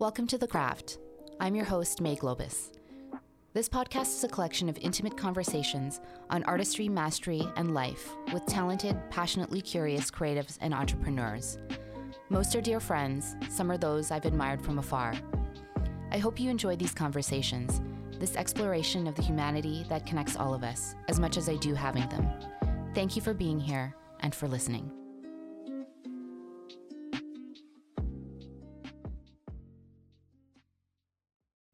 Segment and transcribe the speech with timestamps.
[0.00, 0.98] Welcome to The Craft.
[1.38, 2.72] I'm your host, May Globus.
[3.52, 6.00] This podcast is a collection of intimate conversations
[6.30, 11.58] on artistry, mastery, and life with talented, passionately curious creatives and entrepreneurs.
[12.28, 15.14] Most are dear friends, some are those I've admired from afar.
[16.10, 17.80] I hope you enjoy these conversations,
[18.18, 21.72] this exploration of the humanity that connects all of us, as much as I do
[21.72, 22.28] having them.
[22.94, 24.90] Thank you for being here and for listening.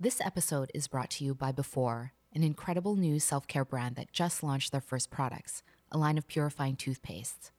[0.03, 4.15] This episode is brought to you by Before, an incredible new self care brand that
[4.15, 7.51] just launched their first products, a line of purifying toothpastes.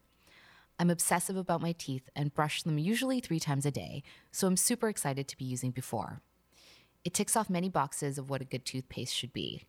[0.80, 4.58] I'm obsessive about my teeth and brush them usually three times a day, so I'm
[4.58, 6.24] super excited to be using Before.
[7.06, 9.62] It ticks off many boxes of what a good toothpaste should be.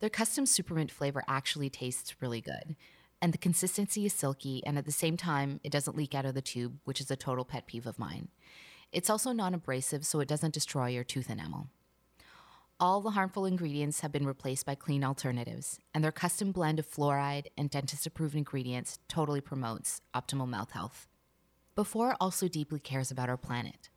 [0.00, 2.76] Their custom supermint flavor actually tastes really good,
[3.22, 6.34] and the consistency is silky, and at the same time, it doesn't leak out of
[6.34, 8.28] the tube, which is a total pet peeve of mine.
[8.92, 11.70] It's also non abrasive, so it doesn't destroy your tooth enamel.
[12.78, 16.86] All the harmful ingredients have been replaced by clean alternatives, and their custom blend of
[16.86, 21.08] fluoride and dentist approved ingredients totally promotes optimal mouth health.
[21.74, 23.88] Before also deeply cares about our planet.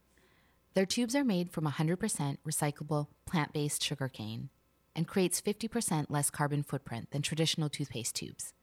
[0.75, 4.47] Their tubes are made from 100% recyclable plant based sugarcane
[4.95, 8.53] and creates 50% less carbon footprint than traditional toothpaste tubes.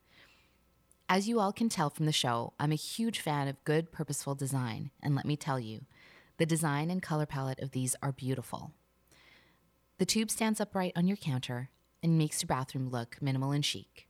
[1.10, 4.34] As you all can tell from the show, I'm a huge fan of good, purposeful
[4.34, 5.82] design, and let me tell you,
[6.38, 8.72] the design and color palette of these are beautiful.
[9.98, 11.70] The tube stands upright on your counter
[12.02, 14.06] and makes your bathroom look minimal and chic.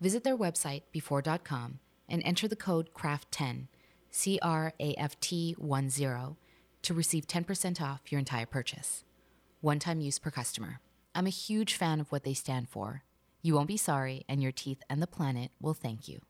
[0.00, 3.68] Visit their website, before.com, and enter the code CRAFT10,
[4.10, 6.36] C R A F T 10,
[6.82, 9.04] to receive 10% off your entire purchase.
[9.60, 10.80] One time use per customer.
[11.14, 13.02] I'm a huge fan of what they stand for.
[13.42, 16.20] You won't be sorry, and your teeth and the planet will thank you.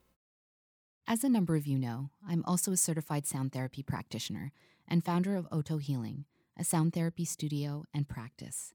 [1.07, 4.53] As a number of you know, I'm also a certified sound therapy practitioner
[4.89, 6.25] and founder of Oto Healing,
[6.59, 8.75] a sound therapy studio and practice.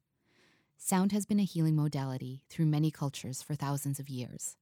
[0.84, 4.58] Sound has been a healing modality through many cultures for thousands of years.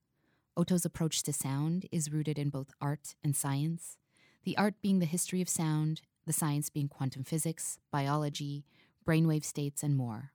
[0.54, 3.96] Oto's approach to sound is rooted in both art and science,
[4.44, 8.66] the art being the history of sound, the science being quantum physics, biology,
[9.08, 10.32] brainwave states, and more.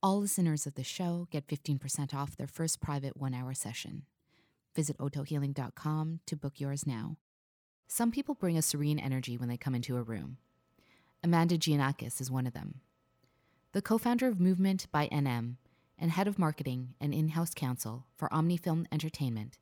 [0.00, 4.04] All listeners of the show get 15% off their first private one hour session.
[4.76, 7.16] Visit otohealing.com to book yours now.
[7.88, 10.36] Some people bring a serene energy when they come into a room.
[11.24, 12.80] Amanda Giannakos is one of them.
[13.74, 15.56] The co founder of Movement by NM
[15.98, 19.58] and head of marketing and in house counsel for Omnifilm Entertainment,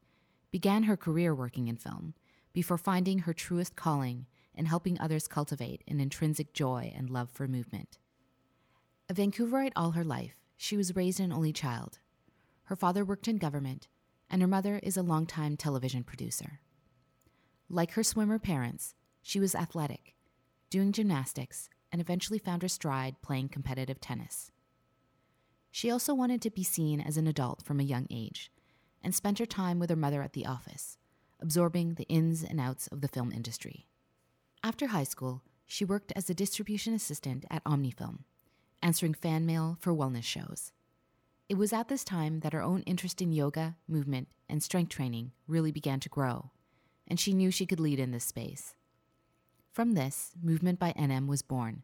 [0.51, 2.13] began her career working in film
[2.53, 7.49] before finding her truest calling and helping others cultivate an intrinsic joy and love for
[7.49, 7.97] movement.
[9.09, 11.99] A Vancouverite all her life, she was raised an only child.
[12.65, 13.89] Her father worked in government,
[14.29, 16.61] and her mother is a longtime television producer.
[17.71, 20.17] Like her swimmer parents, she was athletic,
[20.69, 24.51] doing gymnastics and eventually found her stride playing competitive tennis.
[25.71, 28.51] She also wanted to be seen as an adult from a young age
[29.03, 30.99] and spent her time with her mother at the office,
[31.41, 33.87] absorbing the ins and outs of the film industry.
[34.65, 38.21] After high school, she worked as a distribution assistant at Omnifilm,
[38.83, 40.73] answering fan mail for wellness shows.
[41.49, 45.33] It was at this time that her own interest in yoga, movement, and strength training
[45.49, 46.51] really began to grow,
[47.09, 48.75] and she knew she could lead in this space.
[49.73, 51.83] From this, Movement by NM was born,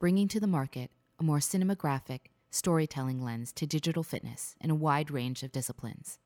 [0.00, 0.90] bringing to the market
[1.20, 6.18] a more cinematographic, storytelling lens to digital fitness in a wide range of disciplines.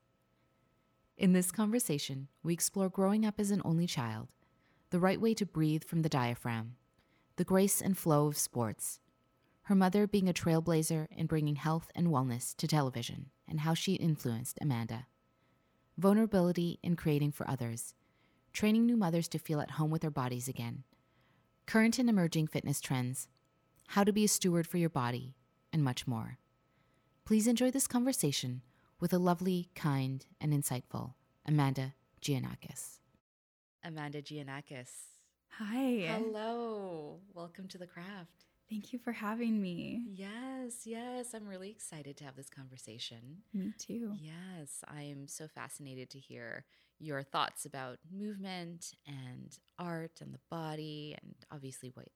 [1.15, 4.29] In this conversation, we explore growing up as an only child,
[4.89, 6.77] the right way to breathe from the diaphragm,
[7.35, 8.99] the grace and flow of sports,
[9.65, 13.93] her mother being a trailblazer in bringing health and wellness to television, and how she
[13.93, 15.05] influenced Amanda,
[15.95, 17.93] vulnerability in creating for others,
[18.51, 20.83] training new mothers to feel at home with their bodies again,
[21.65, 23.27] current and emerging fitness trends,
[23.87, 25.35] how to be a steward for your body,
[25.71, 26.37] and much more.
[27.25, 28.61] Please enjoy this conversation
[28.99, 31.13] with a lovely, kind, and insightful
[31.45, 32.99] Amanda Giannakos.
[33.83, 34.89] Amanda Giannakos.
[35.57, 36.07] Hi.
[36.07, 37.19] Hello.
[37.33, 38.45] Welcome to the craft.
[38.69, 40.03] Thank you for having me.
[40.13, 41.33] Yes, yes.
[41.33, 43.43] I'm really excited to have this conversation.
[43.53, 44.13] Me too.
[44.19, 46.65] Yes, I am so fascinated to hear
[46.99, 52.07] your thoughts about movement and art and the body, and obviously what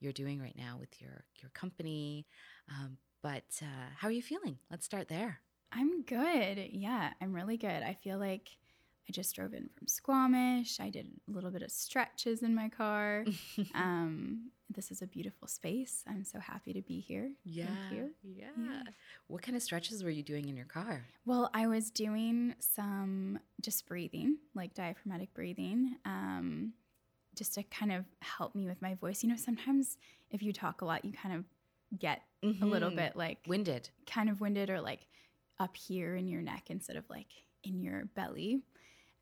[0.00, 2.26] you're doing right now with your your company.
[2.70, 4.58] Um, but uh, how are you feeling?
[4.70, 5.40] Let's start there.
[5.72, 6.68] I'm good.
[6.72, 7.82] Yeah, I'm really good.
[7.82, 8.48] I feel like
[9.08, 10.78] I just drove in from Squamish.
[10.80, 13.24] I did a little bit of stretches in my car.
[13.74, 16.04] um, this is a beautiful space.
[16.06, 17.30] I'm so happy to be here.
[17.44, 18.10] Yeah, Thank you.
[18.22, 18.44] Yeah.
[18.62, 18.82] yeah.
[19.28, 21.06] What kind of stretches were you doing in your car?
[21.24, 25.96] Well, I was doing some just breathing, like diaphragmatic breathing.
[26.04, 26.74] Um,
[27.34, 29.22] just to kind of help me with my voice.
[29.22, 29.96] You know, sometimes
[30.30, 31.44] if you talk a lot, you kind of
[31.98, 32.96] get a little Mhm.
[32.96, 33.88] bit like Winded.
[34.06, 35.06] kind of winded or like
[35.58, 37.28] up here in your neck instead of like
[37.62, 38.62] in your belly.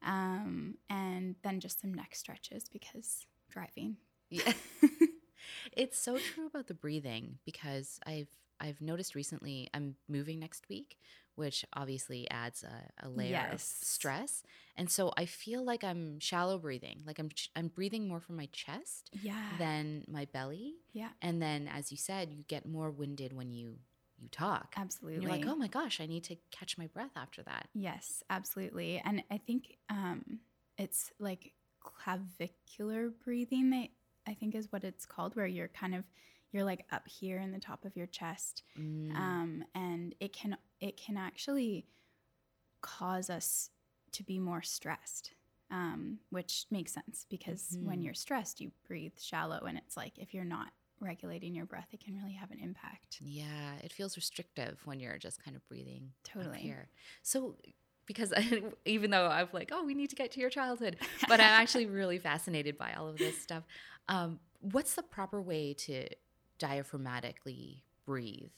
[0.02, 3.96] Um, and then just some neck stretches because driving.
[4.30, 4.52] Yeah.
[5.72, 8.28] it's so true about the breathing because I've
[8.58, 10.96] I've noticed recently I'm moving next week,
[11.34, 14.42] which obviously adds a, a layer of stress,
[14.76, 18.36] and so I feel like I'm shallow breathing, like I'm ch- I'm breathing more from
[18.36, 19.36] my chest Yeah.
[19.58, 21.10] than my belly, yeah.
[21.20, 23.76] and then as you said, you get more winded when you
[24.20, 24.74] you talk.
[24.76, 25.22] And Absolutely.
[25.22, 27.68] you're like, oh my gosh, I need to catch my breath after that.
[27.74, 29.00] Yes, absolutely.
[29.04, 30.40] And I think um,
[30.78, 33.70] it's like clavicular breathing.
[33.70, 33.88] That
[34.26, 36.04] I think is what it's called, where you're kind of
[36.52, 39.16] you're like up here in the top of your chest, Mm.
[39.16, 41.86] um, and it can it can actually
[42.80, 43.70] cause us
[44.12, 45.32] to be more stressed,
[45.70, 48.04] um, which makes sense because when Mhm.
[48.04, 50.72] you're stressed, you breathe shallow, and it's like if you're not
[51.06, 53.18] regulating your breath, it can really have an impact.
[53.20, 56.58] Yeah, it feels restrictive when you're just kind of breathing Totally.
[56.58, 56.88] here.
[57.22, 57.56] So,
[58.06, 60.96] because I, even though I'm like, oh, we need to get to your childhood,
[61.28, 63.64] but I'm actually really fascinated by all of this stuff.
[64.08, 66.06] Um, what's the proper way to
[66.58, 68.50] diaphragmatically breathe?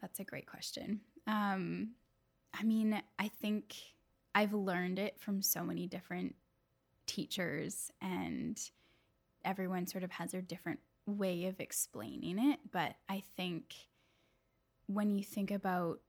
[0.00, 1.00] That's a great question.
[1.26, 1.90] Um,
[2.58, 3.74] I mean, I think
[4.34, 6.34] I've learned it from so many different
[7.06, 8.58] teachers, and
[9.44, 12.60] everyone sort of has their different way of explaining it.
[12.70, 13.74] But I think
[14.86, 16.00] when you think about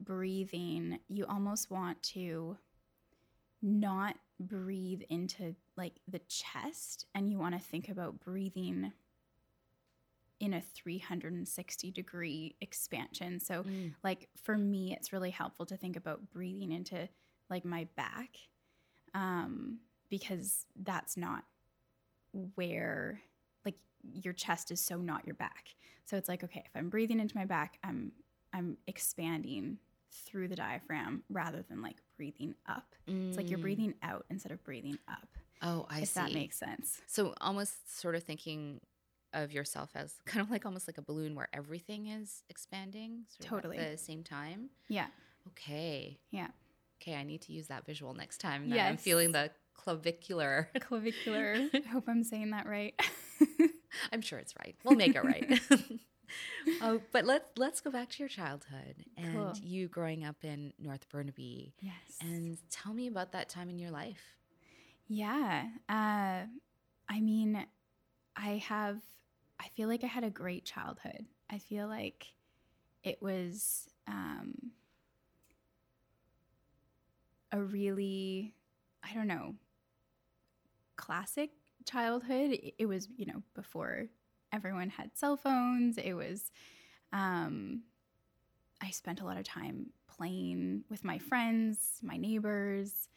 [0.00, 2.56] breathing, you almost want to
[3.62, 8.92] not breathe into like the chest, and you want to think about breathing
[10.38, 13.40] in a 360 degree expansion.
[13.40, 13.64] So,
[14.04, 17.08] like for me, it's really helpful to think about breathing into
[17.48, 18.36] like my back
[19.14, 19.78] um,
[20.10, 21.44] because that's not
[22.54, 23.20] where
[23.66, 23.76] like
[24.14, 25.74] your chest is so not your back.
[26.06, 28.12] So it's like okay, if I'm breathing into my back, I'm
[28.54, 29.78] I'm expanding
[30.10, 32.94] through the diaphragm rather than like breathing up.
[33.06, 33.62] It's like you're Mm.
[33.62, 35.28] breathing out instead of breathing up.
[35.60, 36.02] Oh, I see.
[36.04, 36.20] if see.
[36.20, 37.00] that makes sense.
[37.06, 38.80] so almost sort of thinking
[39.34, 43.44] of yourself as kind of like almost like a balloon where everything is expanding sort
[43.52, 43.78] of Totally.
[43.78, 44.70] at the same time.
[44.88, 45.08] Yeah.
[45.48, 46.18] Okay.
[46.30, 46.48] Yeah.
[47.02, 48.70] Okay, I need to use that visual next time.
[48.70, 50.70] That I'm feeling the clavicular.
[50.80, 51.68] Clavicular.
[51.72, 52.94] I hope I'm saying that right.
[54.12, 54.76] I'm sure it's right.
[54.84, 55.60] We'll make it right.
[56.82, 59.52] oh, but let's let's go back to your childhood and Cool.
[59.62, 61.94] you growing up in North Burnaby, yes.
[62.20, 64.22] and tell me about that time in your life.
[65.08, 65.66] Yeah.
[65.88, 66.46] Uh,
[67.08, 67.64] I mean,
[68.36, 68.98] I have,
[69.60, 71.26] I feel like I had a great childhood.
[71.48, 72.26] I feel like
[73.04, 74.72] it was um,
[77.52, 78.52] a really,
[79.08, 79.54] I don't know,
[80.96, 81.50] classic
[81.84, 82.58] childhood.
[82.78, 84.06] It- was, you know, before
[84.52, 85.98] everyone had cell phones.
[85.98, 86.50] It was,
[87.12, 87.82] um,
[88.80, 93.08] I spent a lot of time playing with my friends, my neighbors.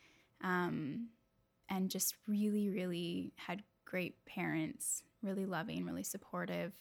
[0.41, 1.09] Um,
[1.69, 6.73] and just really, really had great parents, really loving, really supportive.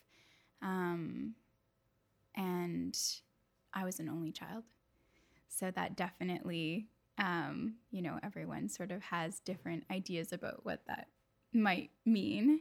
[0.63, 1.35] Um,
[2.35, 2.99] and
[3.75, 4.65] I was an only child.
[5.49, 11.09] So that definitely, um, you know, everyone sort of has different ideas about what that
[11.53, 12.61] might mean.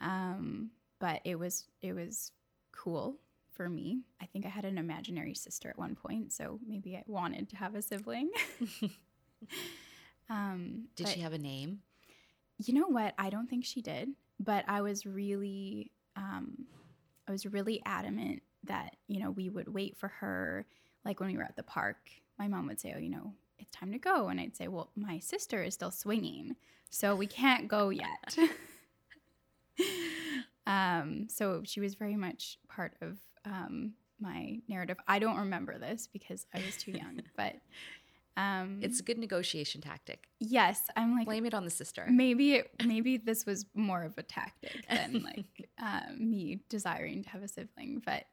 [0.00, 2.32] Um, but it was, it was
[2.72, 3.16] cool
[3.52, 4.02] for me.
[4.22, 7.56] I think I had an imaginary sister at one point, so maybe I wanted to
[7.56, 8.30] have a sibling.
[10.28, 11.80] um, Did but- she have a name?
[12.62, 13.14] you know what?
[13.16, 16.66] I don't think she did, but I was really, um,
[17.26, 20.66] I was really adamant that you know we would wait for her.
[21.02, 21.96] Like when we were at the park,
[22.38, 24.90] my mom would say, "Oh, you know, it's time to go," and I'd say, "Well,
[24.96, 26.56] my sister is still swinging,
[26.90, 28.36] so we can't go yet."
[30.66, 34.98] um, so she was very much part of um, my narrative.
[35.08, 37.56] I don't remember this because I was too young, but
[38.36, 40.28] um, It's a good negotiation tactic.
[40.38, 42.06] yes, I'm like Blame it on the sister.
[42.08, 47.30] maybe it, maybe this was more of a tactic than like um, me desiring to
[47.30, 48.24] have a sibling but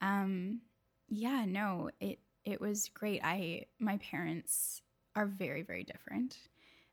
[0.00, 0.60] um
[1.08, 3.20] yeah no it it was great.
[3.24, 4.82] I my parents
[5.16, 6.38] are very very different.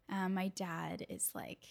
[0.09, 1.63] Um, my dad is like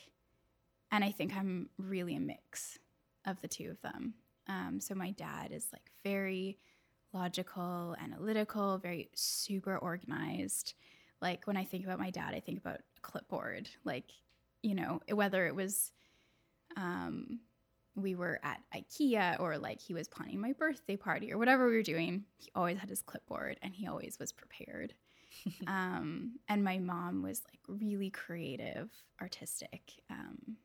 [0.91, 2.79] and i think i'm really a mix
[3.27, 4.15] of the two of them.
[4.49, 6.59] Um, so my dad is like very
[7.13, 10.75] logical analytical very super organized.
[11.21, 13.69] Like when I think about my dad, I think about a clipboard.
[13.85, 14.11] Like,
[14.63, 15.93] you know, whether it was
[16.77, 17.41] um,
[18.03, 21.77] we were at IKEA or like he was planning my birthday party or whatever we
[21.77, 24.95] were doing, he always had his clipboard and he always was prepared.
[25.67, 28.91] um, and my mom was like really creative,
[29.21, 29.93] artistic.
[30.11, 30.57] Um,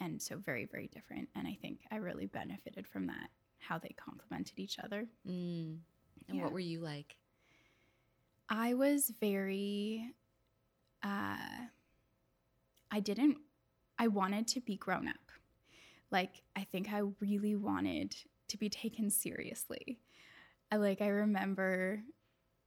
[0.00, 1.28] and so very very different.
[1.36, 5.06] And I think I really benefited from that how they complemented each other.
[5.28, 5.78] Mm.
[6.28, 6.44] And Yeah.
[6.44, 7.16] what were you like?
[8.48, 10.14] I was very
[11.02, 11.66] uh
[12.90, 13.38] I didn't
[13.98, 15.14] I wanted to be grown up.
[16.14, 18.16] Like I think I really wanted
[18.48, 20.00] to be taken seriously.
[20.72, 22.02] I like I remember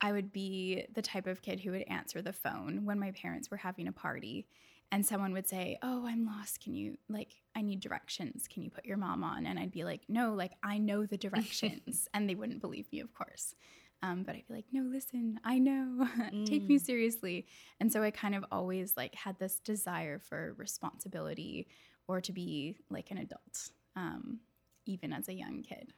[0.01, 3.51] I would be the type of kid who would answer the phone when my parents
[3.51, 4.47] were having a party
[4.91, 6.61] and someone would say, "Oh, I'm lost.
[6.61, 8.47] Can you like I need directions.
[8.47, 11.17] Can you put your mom on?" And I'd be like, "No, like I know the
[11.17, 13.55] directions." and they wouldn't believe me, of course.
[14.03, 16.07] Um, but I'd be like, no, listen, I know,
[16.45, 16.79] take me Mm.
[16.79, 17.47] seriously.
[17.79, 21.67] And so I kind of always like had this desire for responsibility
[22.07, 24.39] or to be like an adult, um,
[24.85, 25.93] even as a young kid.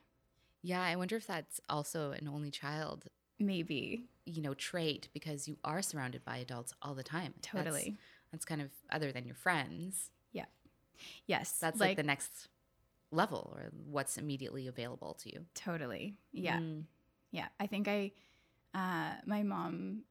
[0.62, 3.06] Yeah, I wonder if that's also an only child,
[3.40, 7.34] Maybe you know, trait because you are surrounded by adults all the time.
[7.42, 7.98] Totally.
[8.32, 10.12] That's, kind of other than your friends.
[10.32, 10.46] Yeah.
[11.26, 11.58] Yes.
[11.60, 12.48] That's like, the next
[13.12, 15.46] level or what's immediately available to you.
[15.56, 16.16] totally.
[16.32, 16.60] Yeah.
[16.60, 16.84] Mm.
[17.32, 17.48] Yeah.
[17.60, 18.12] I think I,
[18.76, 20.04] uh, my mom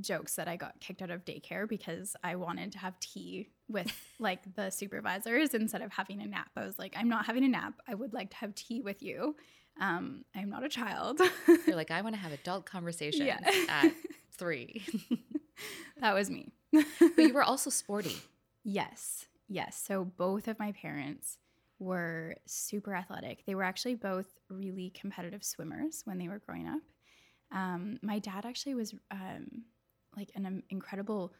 [0.00, 3.90] jokes that I got kicked out of daycare because I wanted to have tea with
[4.18, 6.50] like the supervisors instead of having a nap.
[6.56, 7.74] I was like, I'm not having a nap.
[7.88, 9.36] I would like to have tea with you.
[9.80, 11.20] Um, I'm not a child.
[11.66, 13.38] You're like, I want to have adult conversations Yeah.
[13.68, 13.92] at
[14.32, 14.82] three.
[16.00, 16.52] that was me.
[16.72, 18.16] but you were also sporty.
[18.64, 19.26] Yes.
[19.48, 19.82] Yes.
[19.86, 21.38] So both of my parents
[21.78, 23.44] were super athletic.
[23.46, 26.80] They were actually both really competitive swimmers when they were growing up.
[27.52, 29.46] Um, my dad actually was um,
[30.16, 31.32] like an um, incredible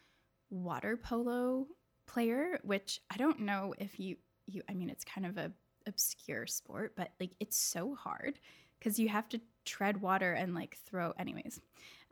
[0.51, 1.67] water polo
[2.07, 4.63] player, which I don't know if you you.
[4.69, 5.53] I mean, it's kind of a
[5.87, 8.39] obscure sport, but like it's so hard
[8.79, 11.13] because you have to tread water and like throw.
[11.19, 11.61] Anyways,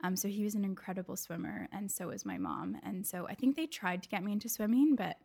[0.03, 2.77] um, so he was an incredible swimmer, and so was my mom.
[2.83, 5.17] And so I think they tried to get me into swimming, but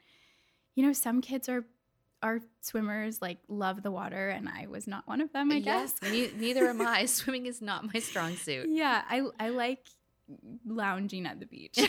[0.75, 1.65] you know, some kids are
[2.23, 5.51] are swimmers, like love the water, and I was not one of them.
[5.51, 5.95] I guess.
[6.03, 7.05] Yes, ne- neither am I.
[7.07, 8.67] Swimming is not my strong suit.
[8.69, 9.87] Yeah, I I like
[10.67, 11.79] lounging at the beach.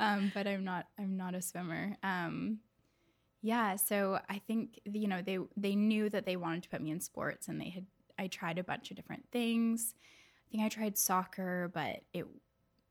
[0.00, 1.96] um, but I'm not I'm not a swimmer.
[2.02, 2.58] Um,
[3.42, 6.90] yeah, so I think you know they they knew that they wanted to put me
[6.90, 7.86] in sports, and they had
[8.18, 9.94] I tried a bunch of different things.
[9.96, 12.26] I think I tried soccer, but it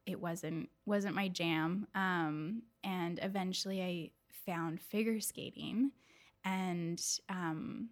[0.05, 1.87] it wasn't wasn't my jam.
[1.95, 4.11] Um, and eventually, I
[4.45, 5.91] found figure skating,
[6.45, 7.89] and um,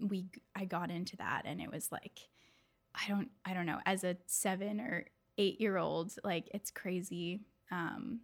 [0.00, 2.18] we I got into that, and it was like
[2.94, 5.06] I don't I don't know as a seven or
[5.38, 7.40] eight year old like it's crazy
[7.78, 8.20] um,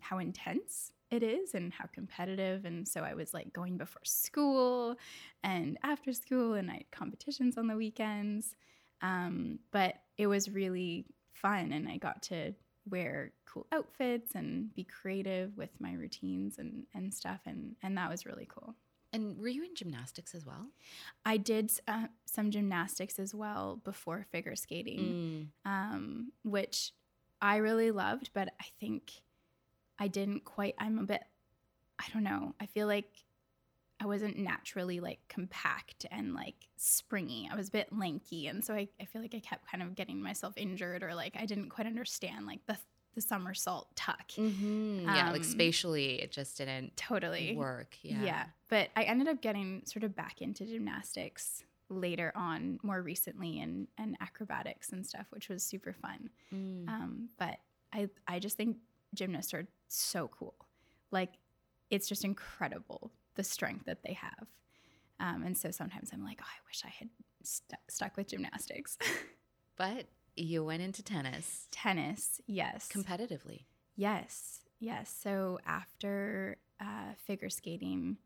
[0.00, 4.96] how intense it is and how competitive and so I was like going before school
[5.44, 8.56] and after school and I had competitions on the weekends
[9.02, 12.54] um, but it was really fun and I got to
[12.88, 18.08] wear cool outfits and be creative with my routines and and stuff and and that
[18.10, 18.74] was really cool.
[19.12, 20.66] And were you in gymnastics as well?
[21.24, 25.70] I did uh, some gymnastics as well before figure skating, Mm.
[25.72, 26.92] um, which
[27.40, 29.12] I really loved, but I think
[29.98, 30.74] I didn't quite.
[30.78, 31.22] I'm a bit,
[31.98, 32.54] I don't know.
[32.60, 33.08] I feel like
[34.00, 37.48] I wasn't naturally like compact and like springy.
[37.50, 38.46] I was a bit lanky.
[38.46, 41.34] And so I, I feel like I kept kind of getting myself injured or like
[41.38, 42.76] I didn't quite understand like the,
[43.14, 44.32] the somersault tuck.
[44.32, 47.54] hmm yeah, like Um, spatially, it just didn't Totally.
[47.56, 47.96] work.
[48.02, 48.22] Yeah.
[48.22, 48.44] Yeah.
[48.68, 53.88] But I ended up getting sort of back into gymnastics later on, more recently, and
[53.98, 56.30] and acrobatics and stuff, which was super fun.
[56.54, 56.88] Mm.
[56.88, 57.58] Um, but
[57.92, 58.78] I I just think
[59.14, 60.54] gymnasts are so cool.
[61.10, 61.34] Like
[61.90, 64.46] it's just incredible the strength that they have.
[65.20, 67.08] Um, and so sometimes I'm like, oh, I wish I had
[67.42, 68.98] stu- stuck with gymnastics.
[69.76, 72.88] But you went into tennis Tennis, yes.
[72.90, 73.64] competitively.
[73.94, 75.14] Yes, yes.
[75.22, 78.16] So after uh, figure skating,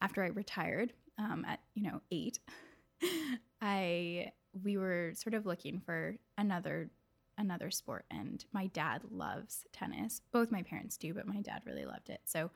[0.00, 2.40] after I retired um, at you know eight,
[3.60, 4.32] I
[4.64, 6.90] we were sort of looking for another
[7.38, 10.22] another sport, and my dad loves tennis.
[10.32, 12.20] Both my parents do, but my dad really loved it.
[12.24, 12.50] So,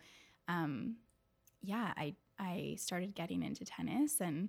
[0.48, 0.96] um,
[1.62, 4.48] yeah, I I started getting into tennis, and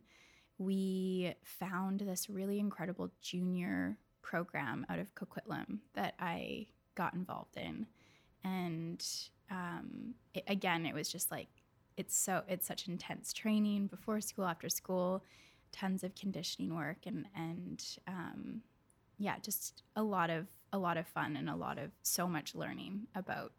[0.57, 7.88] we found this really incredible junior program out of Coquitlam that I got involved in
[8.43, 9.05] and
[9.50, 11.50] um, it, again it was just like
[11.98, 15.24] it's so it's such intense training before school after school
[15.72, 18.62] tons of conditioning work and and um,
[19.18, 22.56] yeah just a lot of a lot of fun and a lot of so much
[22.56, 23.51] learning about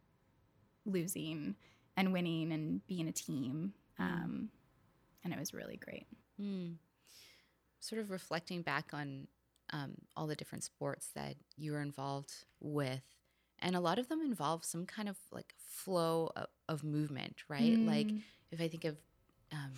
[0.85, 1.55] losing
[1.97, 4.49] and winning and being a team um,
[5.25, 6.07] and it was really great
[6.41, 6.77] Mm.
[7.79, 9.27] Sort of reflecting back on
[9.71, 13.03] um, all the different sports that you were involved with
[13.59, 17.79] and a lot of them involve some kind of like flow of, of movement, right?
[17.81, 18.21] Like Mm.
[18.51, 18.97] if I think of
[19.53, 19.73] um,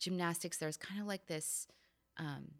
[0.00, 1.68] gymnastics, there's kind of like this.
[2.18, 2.52] Um,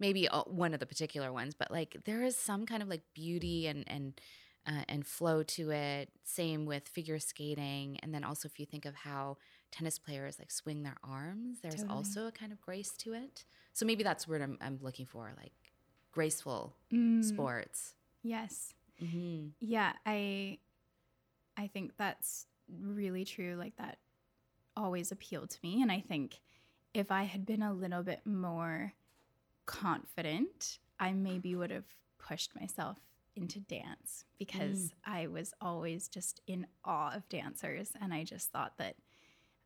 [0.00, 3.66] maybe one of the particular ones, but like there is some kind of like beauty
[3.66, 4.20] and and
[4.66, 6.10] uh, and flow to it.
[6.24, 9.38] Same with figure skating, and then also if you think of how
[9.72, 11.98] tennis players like swing their arms, there's Totally.
[11.98, 13.44] also a kind of grace to it.
[13.72, 15.52] So maybe that's what I'm, I'm looking for, like
[16.12, 17.94] graceful Mm, sports.
[18.22, 18.74] Yes.
[19.00, 20.58] hmm Yeah, I
[21.56, 23.98] I think that's really true like that
[24.76, 26.40] always appealed to me and I think
[26.94, 28.92] if I had been a little bit more
[29.66, 31.84] confident, I maybe would have
[32.18, 32.98] pushed myself
[33.34, 38.74] into dance because I was always just in awe of dancers and I just thought
[38.78, 38.96] that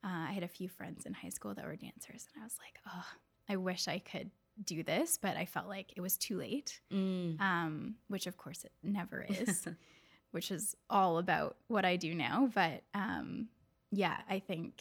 [0.05, 2.57] uh, I had a few friends in high school that were dancers and I was
[2.61, 3.07] like, "Oh,
[3.49, 4.31] I wish I could
[4.65, 7.41] do this," but I felt like it was too late Mm.
[7.41, 9.67] um, which of course it never is,
[10.31, 12.49] which is all about what I do now.
[12.55, 13.49] But um,
[13.91, 14.81] yeah, I think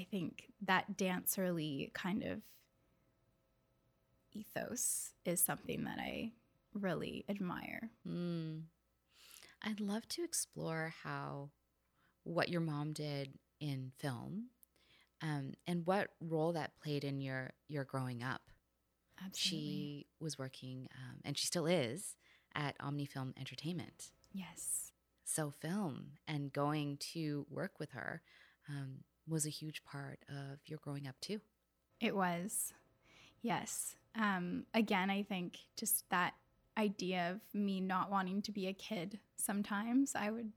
[0.00, 2.40] I think that dancerly kind of
[4.32, 6.32] ethos is something that I
[6.72, 7.90] really admire.
[8.08, 8.62] Mm.
[9.62, 11.50] I'd love to explore how
[12.24, 14.46] what your mom did in film
[15.20, 18.40] um, and what role that played in your your growing up.
[19.22, 19.58] Absolutely.
[19.58, 22.16] She was working, um, and she still is,
[22.54, 24.12] at Omnifilm Entertainment.
[24.32, 24.92] yes.
[25.26, 28.22] So, film and going to work with her
[28.68, 31.40] um, was a huge part of your growing up, too.
[32.00, 32.72] It was.
[33.42, 33.94] Yes.
[34.18, 36.34] Um, again, I think just that
[36.76, 40.52] idea of me not wanting to be a kid sometimes, I would,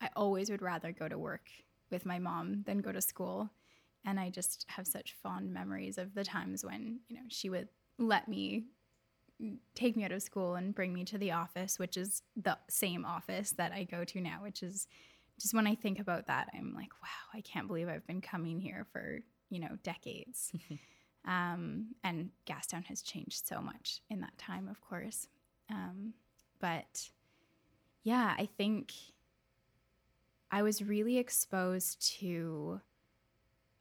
[0.00, 1.48] I always would rather go to work
[1.90, 3.50] with my mom than go to school.
[4.04, 7.68] And I just have such fond memories of the times when, you know, she would
[7.98, 8.64] let me
[9.74, 13.04] take me out of school and bring me to the office, which is the same
[13.04, 14.86] office that I go to now, which is
[15.38, 18.60] just when I think about that, I'm like, wow, I can't believe I've been coming
[18.60, 20.52] here for, you know, decades.
[21.24, 25.28] um, and Gastown has changed so much in that time, of course.
[25.70, 26.14] Um,
[26.60, 27.08] but
[28.02, 28.92] yeah, I think
[30.50, 32.80] I was really exposed to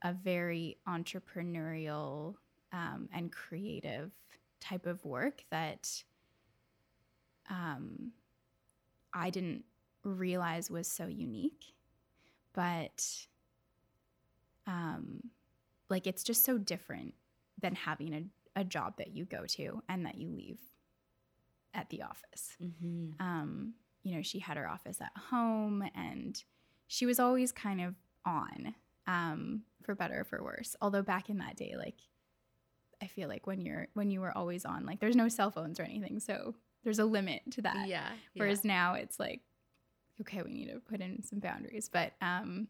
[0.03, 2.35] a very entrepreneurial
[2.71, 4.11] um, and creative
[4.59, 6.03] type of work that
[7.49, 8.11] um,
[9.13, 9.63] I didn't
[10.11, 11.65] realize was so unique.
[12.53, 13.27] But
[14.65, 15.29] um,
[15.89, 17.13] like it's just so different
[17.61, 20.59] than having a, a job that you go to and that you leave
[21.73, 23.21] at the office Mm-hmm.
[23.21, 26.41] um, you know, she had her office at home and
[26.87, 28.73] she was always kind of on,
[29.05, 30.75] um, for better or for worse.
[30.81, 31.97] Although back in that day, like
[33.01, 35.79] I feel like when you're when you were always on, like there's no cell phones
[35.79, 37.87] or anything, so there's a limit to that.
[37.87, 38.07] Yeah.
[38.35, 39.41] Whereas now it's like,
[40.21, 41.89] okay, we need to put in some boundaries.
[41.91, 42.67] But um,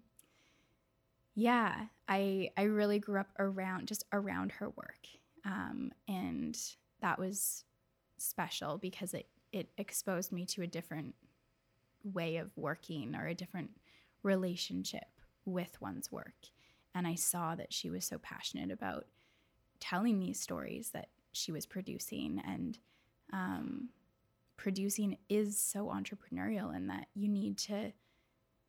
[1.36, 5.07] yeah, I I really grew up around just around her work,
[5.45, 6.57] um, and
[7.01, 7.63] that was
[8.17, 11.15] special because it it exposed me to a different
[12.03, 13.71] way of working or a different
[14.23, 15.07] relationship
[15.45, 16.36] with one's work.
[16.93, 19.05] And I saw that she was so passionate about
[19.79, 22.79] telling these stories that she was producing and
[23.31, 23.89] um,
[24.58, 27.93] producing is so entrepreneurial in that you need to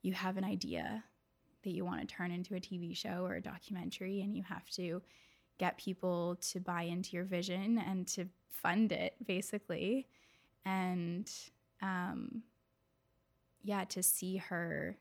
[0.02, 1.02] you have an idea
[1.64, 4.68] that you want to turn into a TV show or a documentary and you have
[4.70, 5.02] to
[5.58, 10.06] get people to buy into your vision and to fund it basically.
[10.64, 11.30] And
[11.82, 12.42] um
[13.62, 14.96] yeah to see her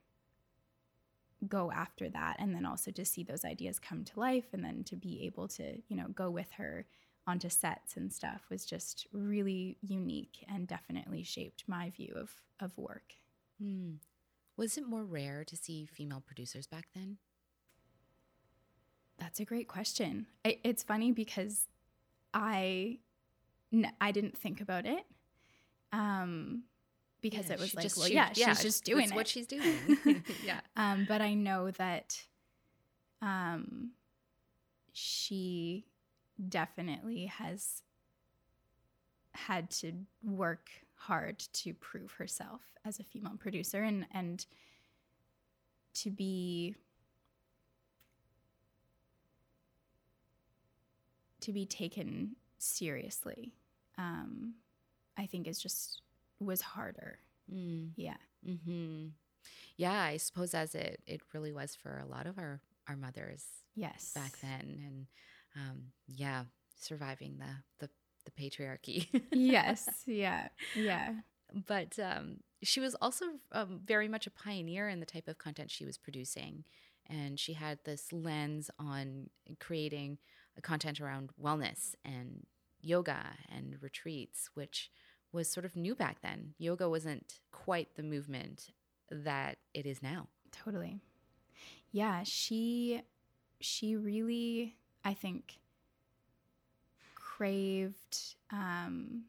[1.48, 4.84] go after that and then also to see those ideas come to life and then
[4.84, 6.86] to be able to you know go with her
[7.28, 12.78] onto sets and stuff was just really unique and definitely shaped my view of of
[12.78, 13.14] work
[13.62, 13.96] Hmm.
[14.56, 17.18] Was it more rare to see female producers back then?
[19.20, 20.28] That's a great question.
[20.44, 21.68] It, it's funny because
[22.34, 23.00] I
[23.74, 25.06] n- I didn't think about it.
[25.92, 26.64] Um
[27.22, 29.98] because Yeah, it was like, just- well, she- yeah, she's just doing what she's doing.
[30.46, 30.60] yeah.
[30.76, 32.22] um, but I know that
[33.24, 33.92] um,
[34.94, 35.86] she
[36.50, 37.82] definitely has
[39.34, 44.46] had to work hard to prove herself as a female producer and and
[45.94, 46.76] to be
[51.42, 53.54] to be taken seriously
[53.98, 54.54] um,
[55.18, 56.02] i think is just
[56.40, 57.20] was harder
[57.54, 57.92] Mm.
[57.96, 58.18] yeah
[58.66, 59.08] Hmm.
[59.78, 63.46] Yeah, I suppose as it it really was for a lot of our our mothers
[63.76, 65.08] yes back then, and
[65.58, 66.44] um, yeah,
[66.80, 67.90] surviving the the,
[68.26, 69.08] the patriarchy.
[69.32, 71.14] yes yeah yeah
[71.68, 75.72] but um, she was also um, very much a pioneer in the type of content
[75.72, 76.64] she was producing.
[77.10, 80.18] And she had this lens on creating
[80.62, 82.46] content around wellness and
[82.82, 84.92] yoga and retreats, which
[85.32, 86.54] was sort of new back then.
[86.58, 88.72] Yoga wasn't quite the movement
[89.10, 90.28] that it is now.
[90.52, 91.00] Totally.
[91.92, 93.02] Yeah, she
[93.60, 94.76] she really
[95.08, 95.60] I think
[97.16, 99.24] craved um,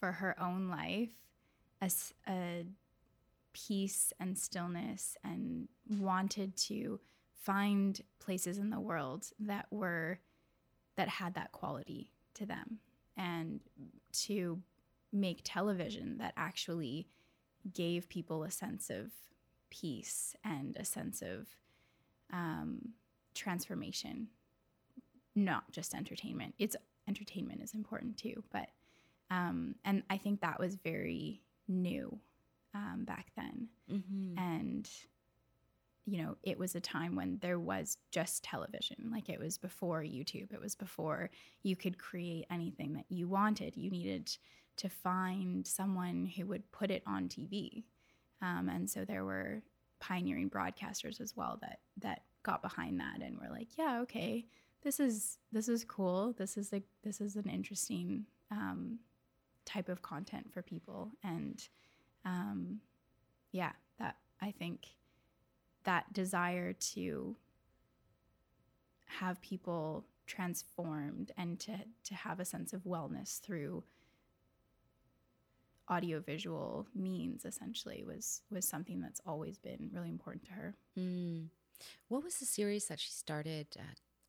[0.00, 1.10] for her own life
[2.28, 2.66] a
[3.52, 6.98] peace and stillness and wanted to
[7.32, 10.18] find places in the world that were
[10.96, 12.80] that had that quality to them
[13.16, 13.60] and
[14.12, 14.60] to
[15.12, 17.06] make television that actually
[17.72, 19.12] gave people a sense of
[19.70, 21.46] peace and a sense of
[22.32, 22.94] um,
[23.34, 24.28] transformation,
[25.34, 26.54] not just entertainment.
[26.58, 26.76] It's
[27.08, 28.68] entertainment is important too, but
[29.30, 32.18] um, and I think that was very new
[32.74, 34.38] um, back then, mm-hmm.
[34.38, 34.88] and
[36.04, 39.10] you know, it was a time when there was just television.
[39.12, 40.52] Like it was before YouTube.
[40.52, 41.30] It was before
[41.62, 43.76] you could create anything that you wanted.
[43.76, 44.36] You needed
[44.78, 47.84] to find someone who would put it on TV.
[48.40, 49.62] Um, and so there were
[50.00, 54.46] pioneering broadcasters as well that that got behind that and were like, yeah, okay,
[54.82, 56.34] this is this is cool.
[56.36, 58.98] This is like this is an interesting um,
[59.64, 61.10] type of content for people.
[61.22, 61.62] And
[62.24, 62.80] um,
[63.52, 64.86] yeah, that I think
[65.84, 67.36] that desire to
[69.06, 71.72] have people transformed and to
[72.04, 73.82] to have a sense of wellness through
[75.90, 80.74] audiovisual means essentially was was something that's always been really important to her.
[80.98, 81.46] Mm.
[82.08, 83.66] What was the series that she started?
[83.78, 83.82] Uh,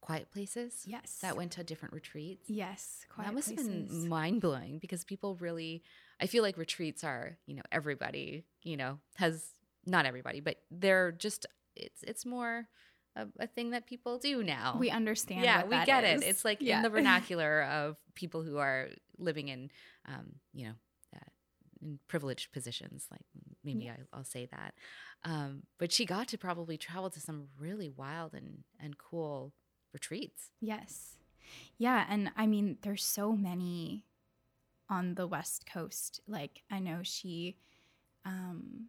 [0.03, 0.83] Quiet Places.
[0.85, 2.49] Yes, that went to different retreats.
[2.49, 3.67] Yes, Quiet that must places.
[3.67, 5.81] have been mind blowing because people really.
[6.21, 9.45] I feel like retreats are you know everybody you know has
[9.85, 12.67] not everybody but they're just it's it's more
[13.15, 14.77] a, a, thing that people do now.
[14.79, 15.43] We understand.
[15.43, 16.21] Yeah, we get is.
[16.21, 16.27] it.
[16.27, 16.77] It's like yeah.
[16.77, 19.69] in the vernacular of people who are living in,
[20.07, 20.73] um, you know,
[21.83, 23.07] in privileged positions.
[23.11, 23.25] Like
[23.63, 23.95] maybe yeah.
[24.13, 24.73] I, will say that.
[25.23, 29.53] Um, but she got to probably travel to some really wild and and cool
[29.93, 30.51] retreats.
[30.59, 31.17] Yes,
[31.77, 34.05] yeah, and I mean, there's so many
[34.89, 36.21] on the West Coast.
[36.27, 37.57] Like I know she.
[38.25, 38.87] Um,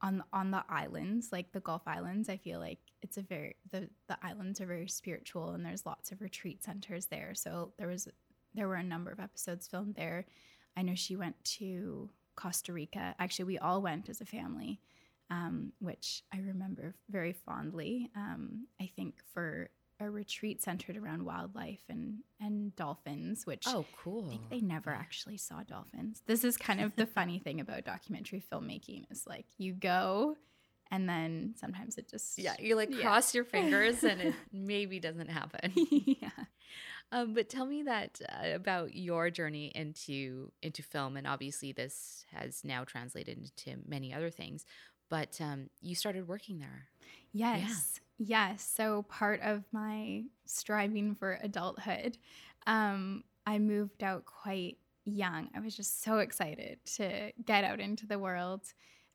[0.00, 3.88] on on the islands like the gulf islands i feel like it's a very the
[4.08, 8.08] the islands are very spiritual and there's lots of retreat centers there so there was
[8.54, 10.26] there were a number of episodes filmed there
[10.76, 13.14] I know she went to Costa Rica.
[13.18, 14.80] Actually, we all went as a family,
[15.30, 18.10] um, which I remember very fondly.
[18.16, 24.26] Um, I think for a retreat centered around wildlife and and dolphins, which oh cool.
[24.26, 26.22] I think they never actually saw dolphins.
[26.26, 30.36] This is kind of the funny thing about documentary filmmaking is like you go
[30.90, 33.00] and then sometimes it just yeah you like yeah.
[33.00, 36.28] cross your fingers and it maybe doesn't happen yeah
[37.14, 42.24] um, but tell me that uh, about your journey into into film, and obviously this
[42.32, 44.64] has now translated into many other things.
[45.10, 46.86] But um, you started working there.
[47.32, 48.03] Yes, yeah.
[48.18, 48.70] Yes.
[48.76, 52.18] So part of my striving for adulthood,
[52.66, 55.48] um, I moved out quite young.
[55.54, 58.62] I was just so excited to get out into the world,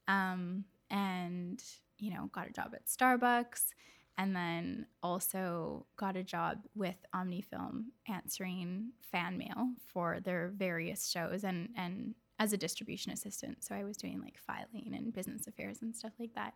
[0.08, 1.62] um, and
[1.98, 3.74] you know, got a job at Starbucks
[4.18, 11.44] and then also got a job with Omnifilm answering fan mail for their various shows
[11.44, 13.64] and and as a distribution assistant.
[13.64, 16.54] So I was doing like filing and business affairs and stuff like that.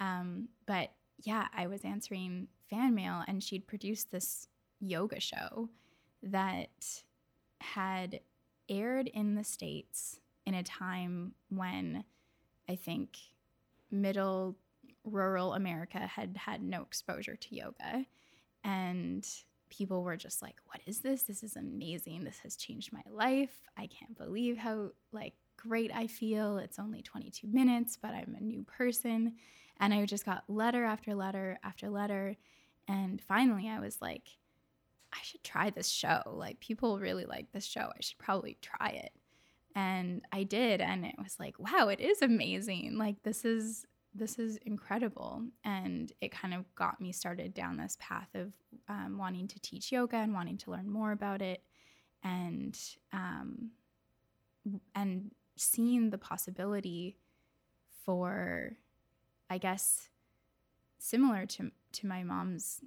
[0.00, 0.90] Um, but
[1.22, 4.48] yeah, I was answering fan mail, and she'd produced this
[4.80, 5.68] yoga show
[6.22, 7.02] that
[7.60, 8.20] had
[8.68, 12.04] aired in the states in a time when
[12.68, 13.16] I think
[13.90, 14.56] middle
[15.04, 18.06] rural America had had no exposure to yoga.
[18.64, 19.26] And
[19.70, 21.24] people were just like, "What is this?
[21.24, 22.24] This is amazing.
[22.24, 23.62] This has changed my life.
[23.76, 26.58] I can't believe how like great I feel.
[26.58, 29.36] It's only 22 minutes, but I'm a new person."
[29.82, 32.36] And I just got letter after letter after letter,
[32.88, 34.28] and finally I was like,
[35.12, 36.22] "I should try this show.
[36.26, 37.90] Like people really like this show.
[37.94, 39.12] I should probably try it."
[39.74, 42.96] And I did, and it was like, "Wow, it is amazing.
[42.96, 45.42] Like this is this is incredible.
[45.64, 48.52] And it kind of got me started down this path of
[48.88, 51.62] um, wanting to teach yoga and wanting to learn more about it
[52.22, 52.78] and,
[53.12, 53.70] um,
[54.94, 57.16] and seeing the possibility
[58.04, 58.76] for,
[59.52, 60.08] I guess,
[60.98, 62.80] similar to, to my mom's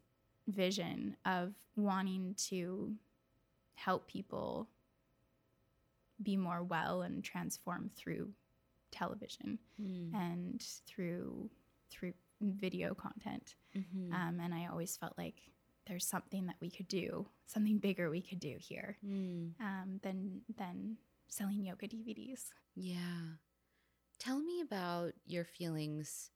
[0.47, 2.95] vision of wanting to
[3.75, 4.67] help people
[6.23, 8.31] be more well and transform through
[8.91, 10.13] television Mm.
[10.15, 11.49] and through
[11.91, 13.55] through video content.
[13.75, 14.11] Mhm.
[14.11, 15.51] Um, and I always felt like
[15.85, 19.53] there's something that we could do, something bigger we could do here Mm.
[19.59, 20.97] um, than than
[21.27, 22.49] selling yoga DVDs.
[22.73, 23.35] Yeah.
[24.17, 26.31] Tell me about your feelings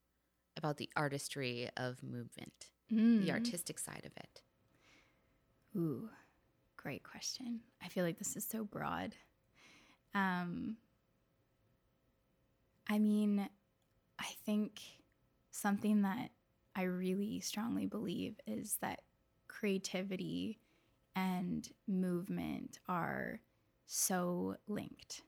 [0.60, 2.70] about the artistry of movement,
[3.18, 3.32] the Mm.
[3.32, 4.44] artistic side of it.
[5.76, 6.10] Ooh,
[6.78, 7.62] great question.
[7.82, 9.16] I feel like this is so broad.
[10.14, 10.78] Um,
[12.88, 13.48] I mean,
[14.20, 14.82] I think
[15.52, 16.32] something that
[16.76, 19.02] I really strongly believe is that
[19.48, 20.60] creativity
[21.16, 23.42] and movement are
[23.86, 25.24] so linked.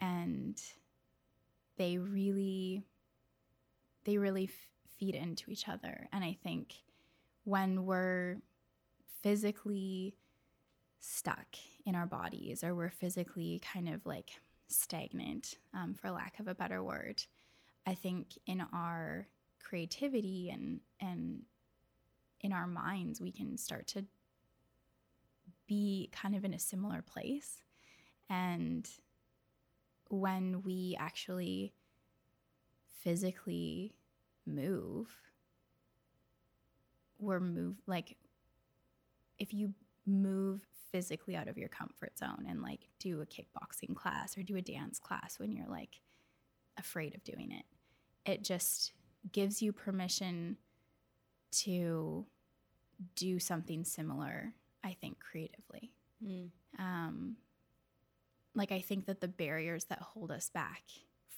[0.00, 0.60] And
[1.76, 2.84] they really
[4.04, 4.50] they really f-
[4.98, 6.08] feed into each other.
[6.12, 6.74] And I think
[7.44, 8.38] when we're
[9.22, 10.16] physically
[11.00, 14.30] stuck in our bodies or we're physically kind of like
[14.68, 17.22] stagnant, um, for lack of a better word,
[17.86, 19.28] I think in our
[19.62, 21.42] creativity and and
[22.40, 24.04] in our minds we can start to
[25.66, 27.62] be kind of in a similar place
[28.28, 28.88] and
[30.10, 31.72] when we actually
[33.04, 33.94] physically
[34.46, 35.08] move
[37.18, 38.16] we're move like
[39.38, 39.72] if you
[40.06, 44.56] move physically out of your comfort zone and like do a kickboxing class or do
[44.56, 46.00] a dance class when you're like
[46.78, 47.64] afraid of doing it
[48.30, 48.92] it just
[49.32, 50.56] gives you permission
[51.50, 52.26] to
[53.16, 55.90] do something similar i think creatively
[56.24, 56.48] Mm.
[56.78, 57.36] um,
[58.54, 60.84] like I think that the barriers that hold us back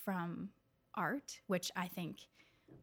[0.05, 0.50] from
[0.96, 2.18] art, which I think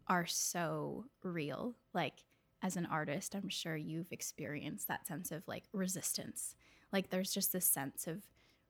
[0.08, 2.26] are so real, like
[2.62, 6.56] as an artist, I'm sure you've experienced that sense of like resistance.
[6.92, 8.22] Like there's just this sense of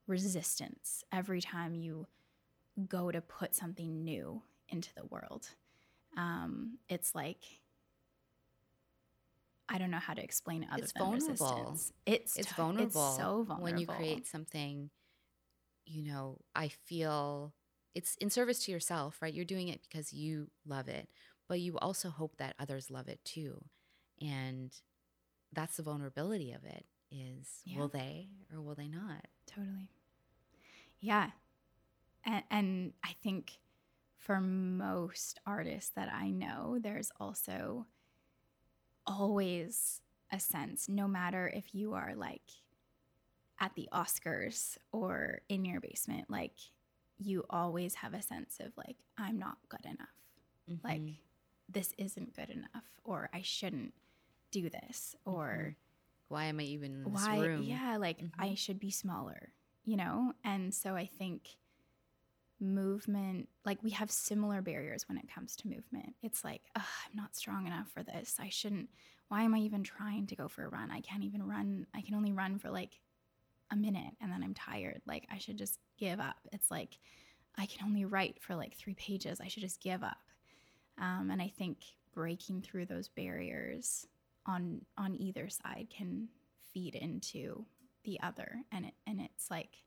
[0.08, 2.08] resistance every time you
[2.88, 5.50] go to put something new into the world.
[6.18, 7.44] Um, it's like
[9.70, 11.30] I don't know how to explain it other It's than vulnerable.
[11.32, 11.94] resistance.
[12.06, 13.08] It's It's to- vulnerable.
[13.08, 14.90] It's so vulnerable When you create something,
[15.86, 17.54] you know, I feel
[17.96, 19.34] it's in service to yourself, right?
[19.34, 21.10] You're doing it because you love it,
[21.48, 23.64] but you also hope that others love it too.
[24.22, 24.72] And
[25.52, 27.78] that's the vulnerability of it is Yeah.
[27.80, 29.28] will they or will they not?
[29.46, 29.90] Totally.
[31.00, 31.32] Yeah.
[32.26, 33.60] And, and I think
[34.18, 37.86] for most artists that I know, there's also
[39.06, 40.02] always
[40.32, 42.42] a sense, no matter if you are like
[43.60, 46.54] at the Oscars or in your basement, like
[47.20, 50.08] you always have a sense of like, I'm not good enough.
[50.84, 51.16] Like, Mhm.
[51.70, 53.94] this isn't good enough, or I shouldn't
[54.52, 55.76] do this, or
[56.28, 57.64] why am I even in this why room?
[57.64, 58.58] yeah like i Mhm.
[58.58, 61.58] should be smaller you know and so i think
[62.60, 67.16] movement like we have similar barriers when it comes to movement it's like "Ugh, i'm
[67.16, 68.90] not strong enough for this i shouldn't
[69.28, 72.02] why am i even trying to go for a run i can't even run i
[72.02, 73.00] can only run for like
[73.72, 76.38] a minute and then i'm tired like i should just give up.
[76.52, 76.98] It's like
[77.58, 79.40] i can only write for like three pages.
[79.40, 80.18] I should just give up.
[81.00, 81.78] Um, and i think
[82.14, 84.08] breaking through those barriers
[84.46, 86.28] on on either side can
[86.74, 87.66] feed into
[88.04, 88.58] the other.
[88.72, 89.78] And it, and it's like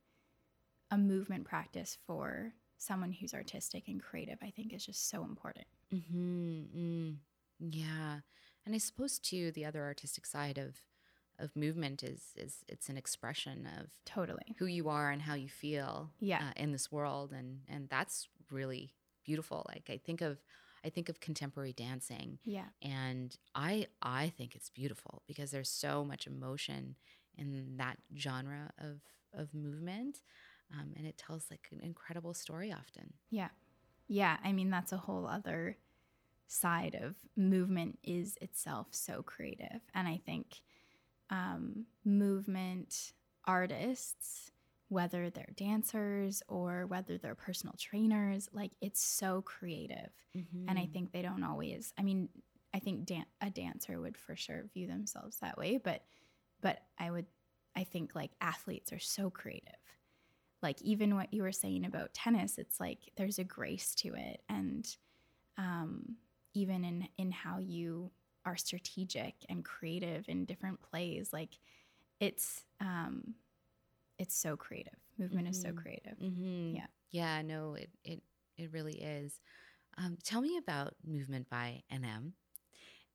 [0.91, 5.67] a movement practice for someone who's artistic and creative i think is just so important.
[5.95, 6.79] Mm-hmm.
[6.79, 7.17] Mm.
[7.61, 8.21] Yeah,
[8.65, 10.77] and I suppose too the other artistic side of
[11.39, 14.55] of movement is is it's an expression of totally.
[14.59, 16.39] who you are and how you feel Yeah.
[16.49, 18.93] uh, in this world, and and that's really
[19.25, 19.65] beautiful.
[19.69, 20.39] Like I think of
[20.85, 22.67] I think of contemporary dancing, yeah.
[22.83, 26.97] And I I think it's beautiful because there's so much emotion
[27.37, 29.01] in that genre of
[29.33, 30.23] of movement,
[30.73, 33.15] um, and it tells like an incredible story often.
[33.31, 33.49] yeah.
[34.09, 34.37] Yeah.
[34.45, 35.77] I mean that's a whole other
[36.49, 39.81] side of movement is itself so creative.
[39.95, 40.61] And i think
[41.31, 43.13] um, movement
[43.45, 44.51] artists
[44.89, 50.13] whether they're dancers or whether they're personal trainers like it's so creative
[50.69, 51.93] and I think they don't always.
[51.99, 52.29] I mean,
[52.75, 56.03] I think dan- a dancer would for sure view themselves that way, but
[56.61, 57.27] but I would
[57.75, 59.73] I think like athletes are so creative.
[60.63, 64.43] Like even what you were saying about tennis, it's like there's a grace to it,
[64.49, 64.87] and
[65.59, 66.17] um,
[66.55, 68.11] even in in how you
[68.47, 71.59] are strategic and creative in different plays, like
[72.21, 73.35] it's um,
[74.19, 74.99] it's so creative.
[75.19, 75.77] Movement is so Mhm.
[75.77, 76.19] creative.
[76.23, 76.77] Mm-hmm.
[76.77, 76.87] Yeah.
[77.11, 78.23] Yeah, no, it it
[78.59, 79.41] it really is.
[79.99, 82.35] Um, tell me about Movement by NM,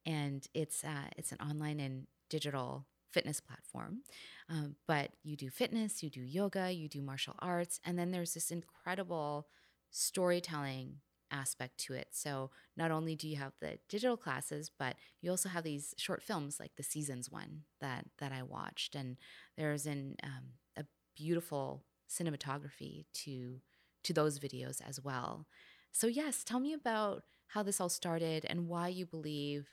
[0.06, 4.04] and it's uh, it's an online and digital fitness platform.
[4.50, 8.34] Um, but you do fitness, you do yoga, you do martial arts, and then there's
[8.34, 9.48] this incredible
[9.92, 10.98] storytelling
[11.32, 12.10] aspect to it.
[12.12, 16.22] So not only do you have the digital classes, but you also have these short
[16.22, 19.18] films like the seasons one that that I watched, and
[19.58, 23.62] there's an um, a beautiful cinematography to
[24.04, 25.48] to those videos as well.
[25.92, 29.68] So yes, tell me about how this all started and why you believe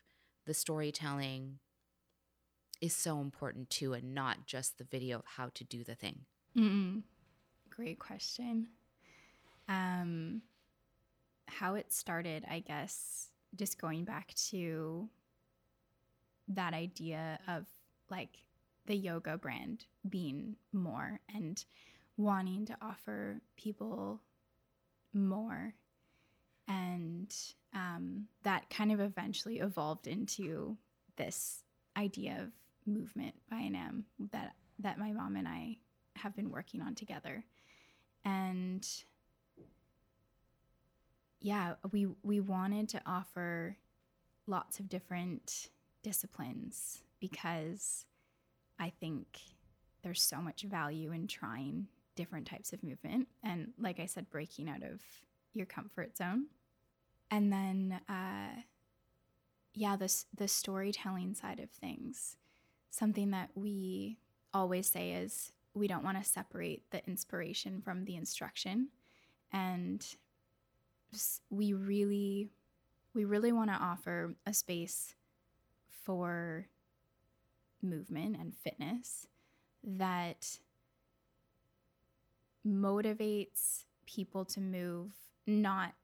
[0.47, 1.59] the storytelling
[2.81, 6.21] is so important too, and not just the video of how to do the thing.
[6.57, 7.03] Mm-mm.
[7.71, 8.69] Great question.
[9.69, 10.43] Um,
[11.49, 15.09] how it started, I guess, just going back to
[16.49, 17.67] that idea of
[18.11, 18.39] like
[18.87, 21.63] the yoga brand being more and
[22.17, 24.21] wanting to offer people
[25.13, 25.75] more.
[26.67, 27.35] And
[27.75, 30.77] um, that kind of eventually evolved into
[31.17, 31.63] this
[31.97, 32.53] idea of
[32.87, 35.77] movement by NM that that my mom and I
[36.17, 37.45] have been working on together.
[38.25, 38.87] And
[41.41, 43.77] yeah, we we wanted to offer
[44.47, 45.69] lots of different
[46.03, 48.05] disciplines because
[48.79, 49.27] I think
[50.03, 54.69] there's so much value in trying different types of movement and like I said breaking
[54.69, 55.01] out of
[55.53, 56.47] your comfort zone.
[57.31, 58.63] And then uh
[59.75, 62.37] yeah, this the storytelling side of things.
[62.91, 64.19] Something that we
[64.53, 68.89] always say is we don't want to separate the inspiration from the instruction
[69.53, 70.05] and
[71.51, 72.51] we really
[73.15, 75.15] we really want to offer a space
[76.05, 76.67] for
[77.83, 79.27] movement and fitness
[79.83, 80.59] that
[82.67, 85.13] motivates people to move
[85.47, 85.95] not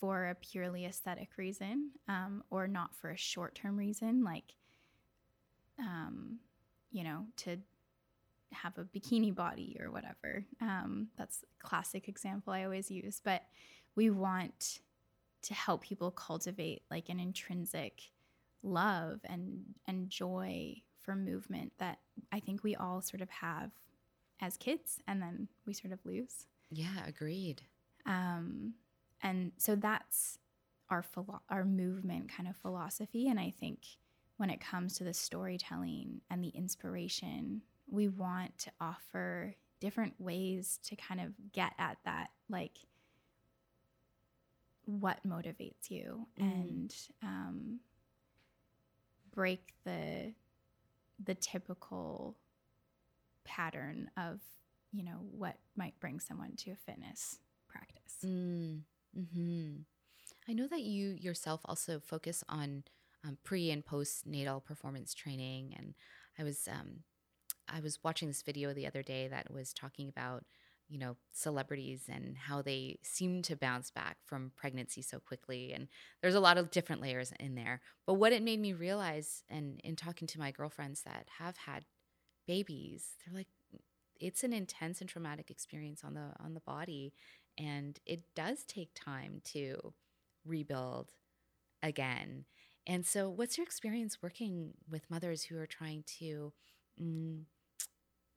[0.00, 4.54] for a purely aesthetic reason um, or not for a short term reason, like,
[5.78, 6.38] um,
[6.90, 7.56] you know, to
[8.52, 10.44] have a bikini body or whatever.
[10.60, 13.20] Um, that's a classic example I always use.
[13.22, 13.42] But
[13.94, 14.80] we want
[15.42, 18.10] to help people cultivate like an intrinsic
[18.62, 21.98] love and and joy for movement that
[22.30, 23.72] I think we all sort of have
[24.40, 26.46] as kids and then we sort of lose.
[26.70, 27.62] Yeah, agreed.
[28.06, 28.74] Um,
[29.22, 30.38] and so that's
[30.90, 33.86] our philo- our movement kind of philosophy and I think
[34.36, 37.62] when it comes to the storytelling and the inspiration
[37.92, 42.78] we want to offer different ways to kind of get at that like
[44.86, 46.50] what motivates you mm.
[46.50, 47.80] and um,
[49.34, 50.32] break the
[51.24, 52.36] the typical
[53.44, 54.40] pattern of
[54.92, 58.80] you know what might bring someone to a fitness practice mm.
[59.34, 59.72] hmm
[60.48, 62.82] i know that you yourself also focus on
[63.24, 65.94] um, pre and postnatal performance training and
[66.38, 67.00] i was um,
[67.72, 70.44] I was watching this video the other day that was talking about,
[70.88, 75.72] you know, celebrities and how they seem to bounce back from pregnancy so quickly.
[75.72, 75.88] And
[76.20, 77.80] there's a lot of different layers in there.
[78.06, 81.84] But what it made me realize, and in talking to my girlfriends that have had
[82.46, 83.48] babies, they're like,
[84.20, 87.12] it's an intense and traumatic experience on the on the body,
[87.58, 89.92] and it does take time to
[90.44, 91.12] rebuild
[91.82, 92.44] again.
[92.86, 96.52] And so, what's your experience working with mothers who are trying to
[97.00, 97.42] mm,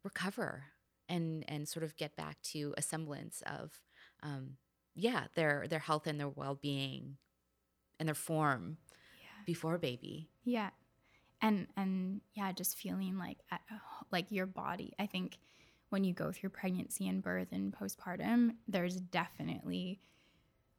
[0.06, 0.64] recover
[1.10, 3.82] and and sort of get back to a semblance of
[4.24, 4.52] um,
[4.96, 7.18] yeah their their health and their well-being
[8.00, 8.78] and their form
[9.22, 9.44] yeah.
[9.46, 10.30] before baby.
[10.46, 10.70] Yeah.
[11.42, 13.62] And and yeah just feeling like at,
[14.12, 15.38] like your body i think
[15.90, 20.00] when you go through pregnancy and birth and postpartum there's definitely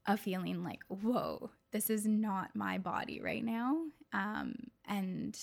[0.07, 3.77] a feeling like whoa this is not my body right now.
[4.15, 4.55] Um,
[4.89, 5.39] and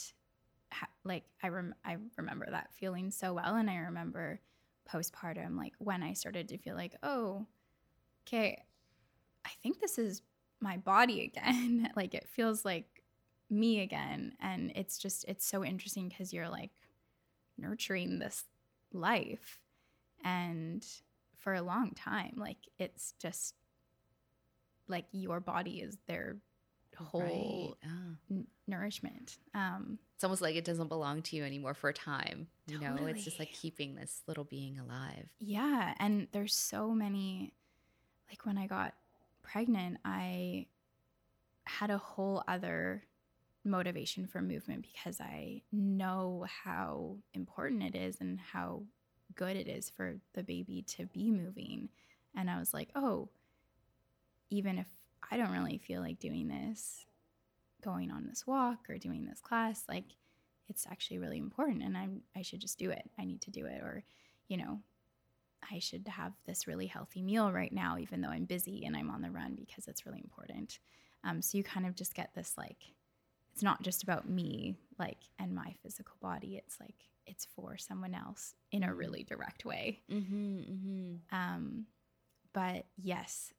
[1.04, 4.40] like I rem- I remember that feeling so well and I remember
[4.92, 7.46] postpartum like when I started to feel like oh
[8.28, 8.64] okay
[9.46, 10.22] I think this is
[10.60, 13.04] my body again like it feels like
[13.50, 16.72] me again and it's just it's so interesting cuz you're like
[17.58, 18.46] nurturing this
[18.92, 19.60] life
[20.24, 20.86] and
[21.38, 23.56] for a long time like it's just
[24.88, 26.38] like your body is their
[26.98, 27.74] whole right.
[27.86, 28.16] oh.
[28.32, 29.38] n- nourishment.
[29.54, 32.48] Um, it's almost like it doesn't belong to you anymore for a time.
[32.68, 33.02] You totally.
[33.02, 35.28] know, it's just like keeping this little being alive.
[35.38, 35.96] Yeah.
[36.00, 37.52] And there's so many,
[38.30, 38.94] like when I got
[39.42, 40.68] pregnant, I
[41.66, 43.04] had a whole other
[43.66, 48.84] motivation for movement because I know how important it is and how
[49.36, 51.90] good it is for the baby to be moving.
[52.34, 53.28] And I was like, oh,
[54.50, 54.88] even if
[55.30, 57.08] I don't really feel like doing this,
[57.84, 59.84] going on this walk or doing this class.
[59.88, 60.16] Like,
[60.70, 63.10] it's actually really important and I'm, I should just do it.
[63.20, 63.82] I need to do it.
[63.82, 64.04] Or,
[64.48, 64.80] you know,
[65.72, 69.10] I should have this really healthy meal right now, even though I'm busy and I'm
[69.10, 70.80] on the run because it's really important.
[71.24, 72.78] Um, so you kind of just get this like,
[73.54, 76.56] it's not just about me, like, and my physical body.
[76.58, 80.02] It's like, it's for someone else in a really direct way.
[80.12, 81.36] Mm-hmm, mm-hmm.
[81.36, 81.86] Um,
[82.54, 83.54] but yes,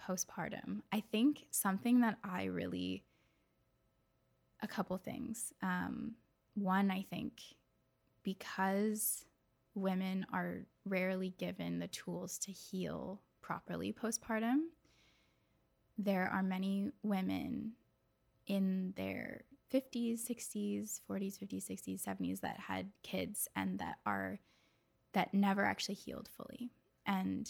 [0.00, 0.80] postpartum.
[0.92, 3.04] I think something that I really,
[4.64, 5.52] a couple things.
[5.62, 6.14] Um,
[6.54, 7.42] one, I think
[8.24, 9.24] because
[9.74, 14.62] women are rarely given the tools to heal properly postpartum,
[15.98, 17.72] there are many women
[18.46, 24.40] in their 50s, 60s, 40s, 50s, 60s, 70s that had kids and that are
[25.12, 26.70] that never actually healed fully.
[27.06, 27.48] And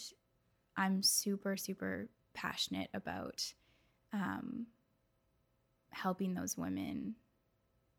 [0.77, 3.53] I'm super, super passionate about
[4.13, 4.67] um,
[5.95, 7.15] helping those women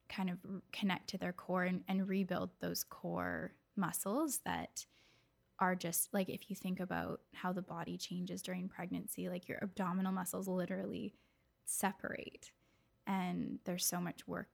[0.09, 0.39] kind of
[0.71, 4.85] connect to their core and, and rebuild those core muscles that
[5.59, 9.59] are just like if you think about how the body changes during pregnancy, like your
[9.63, 11.15] abdominal muscles literally
[11.65, 12.51] separate.
[13.07, 14.49] And there's so much work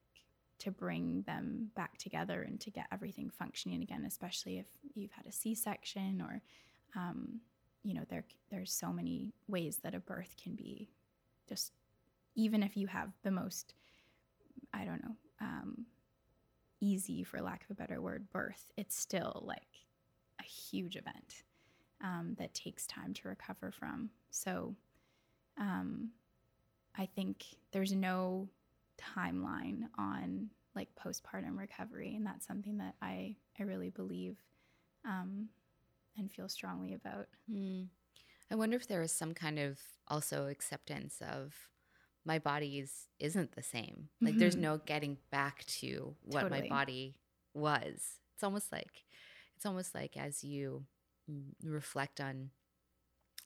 [0.60, 5.26] to bring them back together and to get everything functioning again, especially if you've had
[5.26, 6.40] a C-section or,
[6.94, 7.40] um,
[7.82, 10.88] you know, there there's so many ways that a birth can be,
[11.48, 11.72] just
[12.34, 13.74] even if you have the most,
[14.72, 15.86] I don't know, um,
[16.80, 19.86] easy for lack of a better word, birth, it's still like
[20.40, 21.44] a huge event
[22.02, 24.10] um, that takes time to recover from.
[24.30, 24.74] So,
[25.58, 26.10] um,
[26.96, 28.48] I think there's no
[29.00, 34.38] timeline on like postpartum recovery and that's something that i i really believe
[35.04, 35.48] um,
[36.16, 37.88] and feel strongly about Mm.
[38.50, 39.78] I wonder if there is some kind of
[40.08, 41.54] also acceptance of
[42.24, 44.08] my body is isn't the same.
[44.22, 44.60] Like there's Mhm.
[44.60, 47.16] no getting back to what my body
[47.54, 48.20] was.
[48.34, 49.04] It's almost like
[49.56, 50.86] it's almost like as you
[51.62, 52.50] reflect on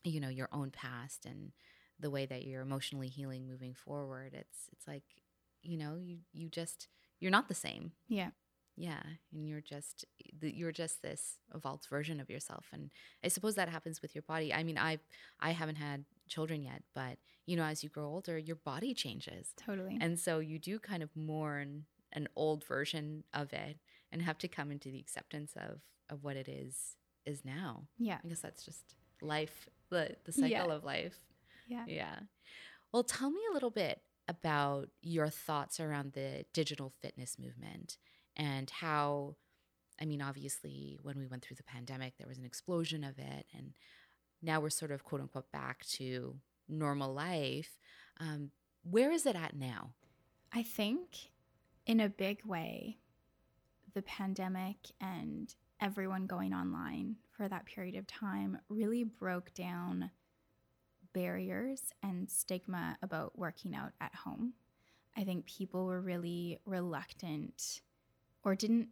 [0.04, 1.52] you know your own past and
[1.98, 4.34] the way that you're emotionally healing moving forward.
[4.34, 5.04] It's it's like
[5.62, 6.88] you know you you just
[7.20, 7.92] you're not the same.
[8.08, 8.30] yeah
[8.76, 9.02] Yeah,
[9.32, 10.04] and you're just
[10.42, 12.90] you're just this evolved version of yourself, and
[13.24, 14.52] I suppose that happens with your body.
[14.52, 14.98] I mean, I
[15.40, 19.52] I haven't had children yet, but you know, as you grow older, your body changes,
[19.56, 23.78] totally and so you do kind of mourn an old version of it,
[24.12, 25.80] and have to come into the acceptance of
[26.10, 27.84] of what it is is now.
[27.98, 30.64] yeah I guess that's just life, the the cycle Yeah.
[30.74, 31.18] of life.
[31.68, 32.18] yeah Yeah.
[32.92, 37.96] Well, tell me a little bit about your thoughts around the digital fitness movement
[38.36, 39.36] and how,
[40.00, 43.46] I mean, obviously, when we went through the pandemic, there was an explosion of it.
[43.54, 43.72] And
[44.42, 46.36] now we're sort of quote unquote back to
[46.68, 47.78] normal life.
[48.18, 48.50] Um,
[48.82, 49.90] where is it at now?
[50.52, 51.32] i think
[51.86, 52.96] in a big way
[53.94, 60.10] the pandemic and everyone going online for that period of time really broke down
[61.12, 64.52] barriers and stigma about working out at home.
[65.16, 67.80] I think people were really reluctant
[68.44, 68.88] or didn't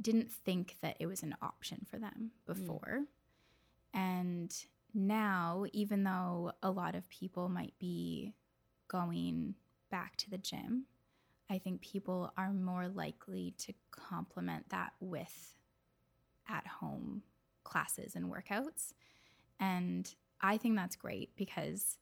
[0.00, 3.04] didn't think that it was an option for them before.
[3.94, 4.54] And
[4.96, 8.32] now even though a lot of people might be
[8.88, 9.54] going
[9.90, 10.86] back to the gym,
[11.50, 15.54] I think people are more likely to complement that with
[16.48, 17.22] at home
[17.62, 18.94] classes and workouts.
[19.60, 21.98] And I think that's great because,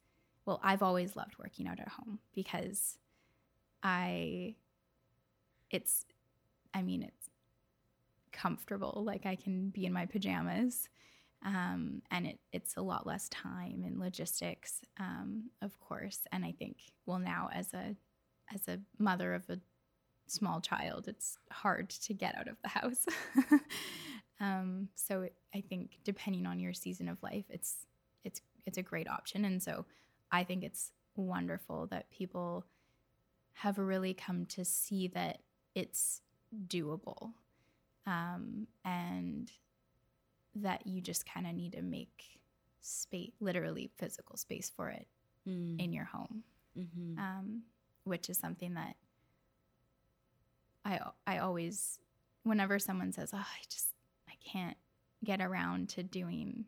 [0.47, 2.99] well, I've always loved working out at home because
[3.83, 4.55] I,
[5.71, 6.07] it's,
[6.73, 7.31] I mean, it's
[8.33, 9.03] comfortable.
[9.07, 10.89] Like I can be in my pajamas.
[11.45, 16.21] Um, and it, it's a lot less time and logistics, um, of course.
[16.33, 17.95] And I think, well, now as a
[18.53, 19.59] as a mother of a
[20.27, 23.07] small child, it's hard to get out of the house.
[24.41, 27.87] um, so I think depending on your season of life, it's
[28.25, 29.85] it's it's a great option, and so
[30.33, 32.65] I think it's wonderful that people
[33.53, 35.41] have really come to see that
[35.75, 36.23] it's
[36.69, 37.33] doable,
[38.07, 39.51] um, and
[40.57, 42.41] that you just kind of need to make
[42.81, 45.07] space, literally physical space for it
[45.47, 45.79] Mm.
[45.79, 46.43] in your home
[46.79, 47.19] Mm-hmm.
[47.19, 47.63] um,
[48.05, 48.97] which is something that
[50.85, 51.99] I I always,
[52.43, 53.89] whenever someone says, "Oh, I just
[54.29, 54.77] I can't
[55.23, 56.65] get around to doing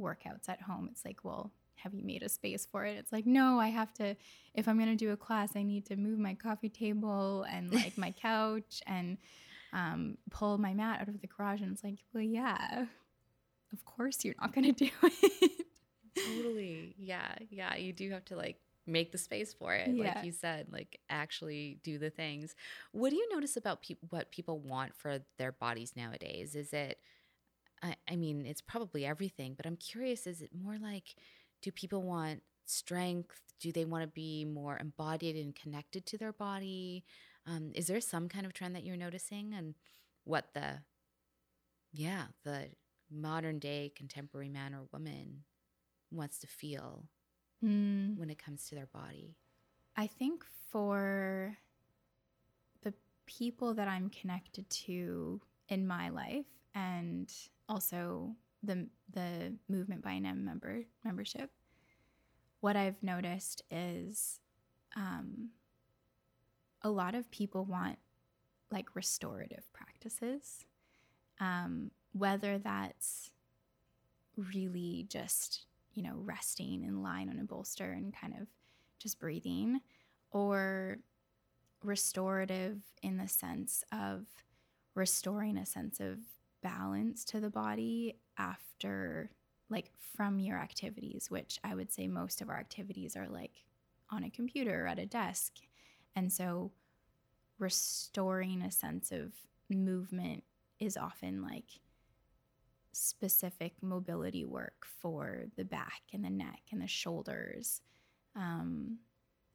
[0.00, 2.96] workouts at home," it's like, well, have you made a space for it?
[2.98, 4.16] It's like, no, I have to.
[4.54, 7.96] If I'm gonna do a class, I need to move my coffee table and like
[7.98, 9.18] my couch and
[9.72, 11.60] um, pull my mat out of the garage.
[11.60, 12.86] And it's like, well, yeah,
[13.72, 15.66] of course you're not gonna do it.
[16.16, 16.94] Totally.
[16.98, 17.34] Yeah.
[17.50, 17.76] Yeah.
[17.76, 19.90] You do have to like make the space for it.
[19.90, 20.14] Yeah.
[20.14, 22.54] Like you said, like actually do the things.
[22.92, 26.54] What do you notice about peop what people want for their bodies nowadays?
[26.54, 26.98] Is it,
[27.82, 31.14] I, I mean, it's probably everything, but I'm curious is it more like,
[31.62, 33.40] do people want strength?
[33.60, 37.04] Do they want to be more embodied and connected to their body?
[37.46, 39.74] Um, is there some kind of trend that you're noticing and
[40.24, 40.80] what the,
[41.92, 42.68] yeah, the
[43.10, 45.44] modern day contemporary man or woman
[46.10, 47.04] wants to feel
[47.64, 49.34] Mm, when it comes to their body?
[49.96, 51.56] I think for
[52.82, 52.94] the
[53.26, 57.32] people that I'm connected to in my life and
[57.68, 61.50] also the the movement by NM member membership,
[62.60, 64.40] what I've noticed is
[64.96, 65.50] um,
[66.82, 67.98] a lot of people want
[68.70, 70.64] like restorative practices,
[71.40, 73.30] um, whether that's
[74.36, 75.64] really just
[75.94, 78.46] you know resting and lying on a bolster and kind of
[78.98, 79.80] just breathing,
[80.30, 80.98] or
[81.82, 84.26] restorative in the sense of
[84.94, 86.18] restoring a sense of
[86.62, 89.30] balance to the body after
[89.70, 93.62] like from your activities which i would say most of our activities are like
[94.10, 95.52] on a computer or at a desk
[96.18, 96.72] and so
[97.58, 99.32] restoring a sense of
[99.70, 100.42] movement
[100.80, 101.78] is often like
[102.92, 107.82] specific mobility work for the back and the neck and the shoulders
[108.34, 108.98] um,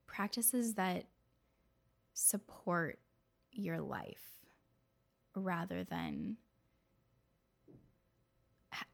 [0.08, 1.06] practices that
[2.14, 3.00] support
[3.52, 4.40] your life
[5.36, 6.38] rather than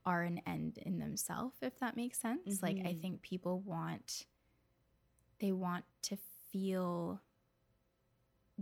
[0.05, 3.01] are an end in themselves if that makes sense like i Mhm.
[3.01, 4.26] think people want
[5.39, 6.17] they want to
[6.51, 7.22] feel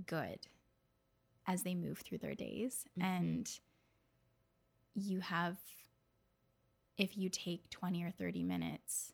[0.05, 0.47] good
[1.45, 3.03] as they move through their days Mhm.
[3.03, 3.59] and
[4.95, 5.57] you have
[6.97, 9.13] if you take 20 or 30 minutes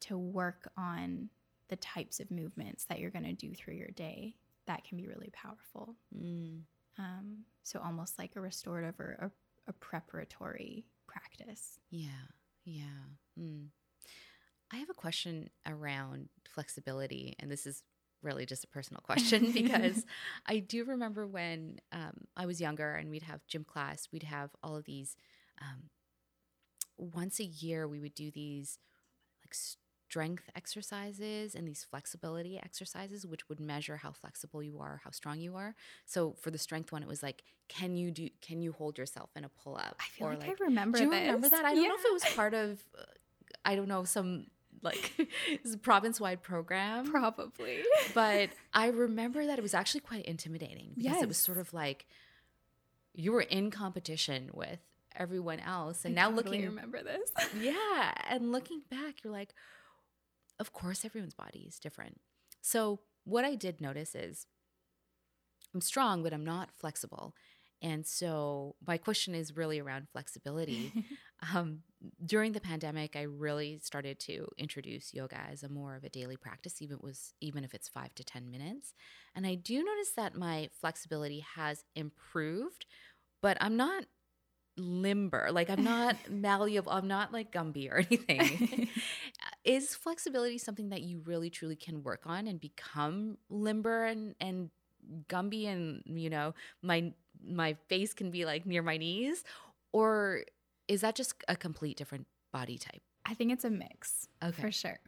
[0.00, 1.28] to work on
[1.68, 5.06] the types of movements that you're going to do through your day that can be
[5.06, 6.62] really powerful Mm.
[6.98, 9.30] um, so almost like a restorative or a,
[9.68, 12.26] a preparatory practice Yeah,
[12.64, 13.04] yeah.
[13.38, 13.68] Mm.
[14.72, 17.82] I have a question around flexibility, and this is
[18.22, 20.04] really just a personal question because
[20.46, 24.50] I do remember when um, I was younger and we'd have gym class, we'd have
[24.62, 25.16] all of these.
[25.60, 25.90] Um,
[26.96, 28.78] once a year, we would do these
[29.42, 29.54] like
[30.10, 35.38] strength exercises and these flexibility exercises, which would measure how flexible you are, how strong
[35.38, 35.74] you are.
[36.04, 38.28] So for the strength one, it was like, can you do?
[38.42, 39.96] Can you hold yourself in a pull up?
[40.00, 41.64] i feel like, i remember Do you remember that?
[41.64, 43.02] I don't know if it was part of, uh,
[43.64, 44.46] I don't know, some
[44.82, 45.12] like
[45.48, 47.10] it's a province wide program.
[47.10, 47.82] probably
[48.14, 52.06] But I remember that it was actually quite intimidating because it was sort of like
[53.14, 54.78] you were in competition with
[55.16, 56.04] everyone else.
[56.04, 59.54] And I now totally looking, remember this yeah, and looking back, you're like,
[60.58, 62.20] of course, everyone's body is different.
[62.62, 64.46] So what I did notice is
[65.74, 67.34] I'm strong, but I'm not flexible.
[67.82, 70.92] And so my question is really around flexibility.
[71.54, 71.80] um,
[72.24, 76.36] during the pandemic, I really started to introduce yoga as a more of a daily
[76.36, 78.94] practice, even if was even if it's five to ten minutes.
[79.34, 82.86] And I do notice that my flexibility has improved,
[83.42, 84.04] but I'm not
[84.76, 85.50] limber.
[85.52, 86.92] Like I'm not malleable.
[86.92, 88.88] I'm not like Gumby or anything.
[89.64, 94.70] is flexibility something that you really truly can work on and become limber and and
[95.28, 97.12] Gumby and you know my
[97.46, 99.44] my face can be like near my knees,
[99.92, 100.44] or
[100.90, 103.00] is that just a complete different body type?
[103.24, 104.60] I think it's a mix Okay.
[104.60, 104.98] for sure.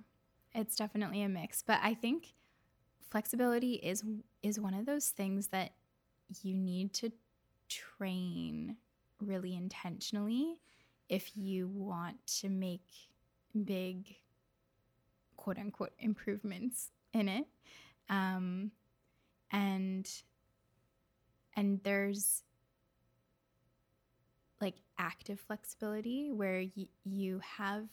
[0.55, 2.35] It's definitely a mix, but I think
[3.11, 4.05] flexibility is
[4.45, 5.73] is one of those things that
[6.43, 7.11] you need to
[7.69, 8.77] train
[9.21, 10.61] really intentionally
[11.09, 12.87] if you want to make
[13.65, 14.15] big
[15.37, 17.47] quote unquote improvements in it.
[18.09, 18.71] Um,
[19.51, 20.09] and
[21.57, 22.45] and there's
[24.63, 27.89] like active flexibility where y- you have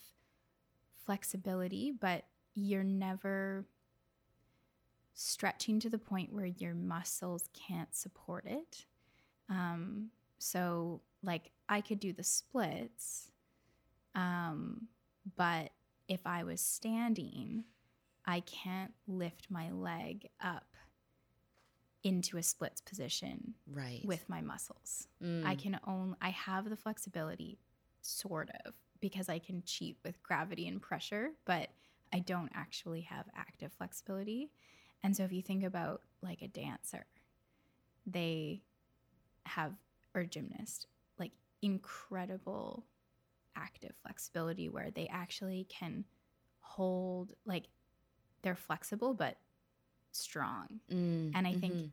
[1.06, 2.24] flexibility but
[2.56, 3.66] you're never
[5.16, 8.86] stretching to the point where your muscles can't support it.
[9.50, 13.30] Um, so like i could do the splits
[14.16, 14.88] um,
[15.36, 15.72] but
[16.08, 17.64] if i was standing
[18.26, 20.69] i can't lift my leg up
[22.04, 24.04] into a splits position Right.
[24.06, 25.46] with my muscles Mm.
[25.46, 27.60] I can own I have the flexibility
[28.02, 31.70] sort of because I can cheat with gravity and pressure, but
[32.12, 34.52] I don't actually have active flexibility.
[35.04, 37.06] And so if you think about like a dancer,
[38.06, 38.62] they
[39.46, 39.74] have
[40.14, 40.88] or gymnast,
[41.18, 41.32] like
[41.62, 42.86] incredible
[43.56, 46.06] active flexibility where they actually can
[46.62, 47.66] hold like
[48.42, 49.38] they're flexible but
[50.12, 50.80] strong.
[50.92, 51.92] Mm, And I think mhm,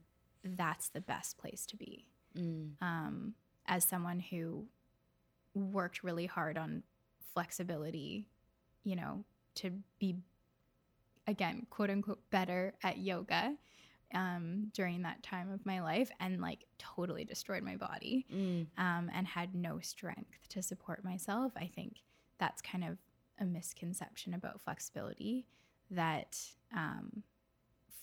[0.56, 2.06] that's the best place to be
[2.36, 3.34] mm, um,
[3.66, 4.66] as someone who
[5.54, 6.82] worked really hard on
[7.32, 8.28] flexibility,
[8.84, 9.24] you know,
[9.56, 10.16] to be
[11.26, 13.56] again, quote unquote, better at yoga
[14.14, 18.66] um, during that time of my life and like totally destroyed my body Mm.
[18.78, 21.52] um, and had no strength to support myself.
[21.56, 22.02] I think
[22.38, 22.98] that's kind of
[23.40, 25.46] a misconception about flexibility
[25.90, 26.38] that
[26.74, 27.22] um,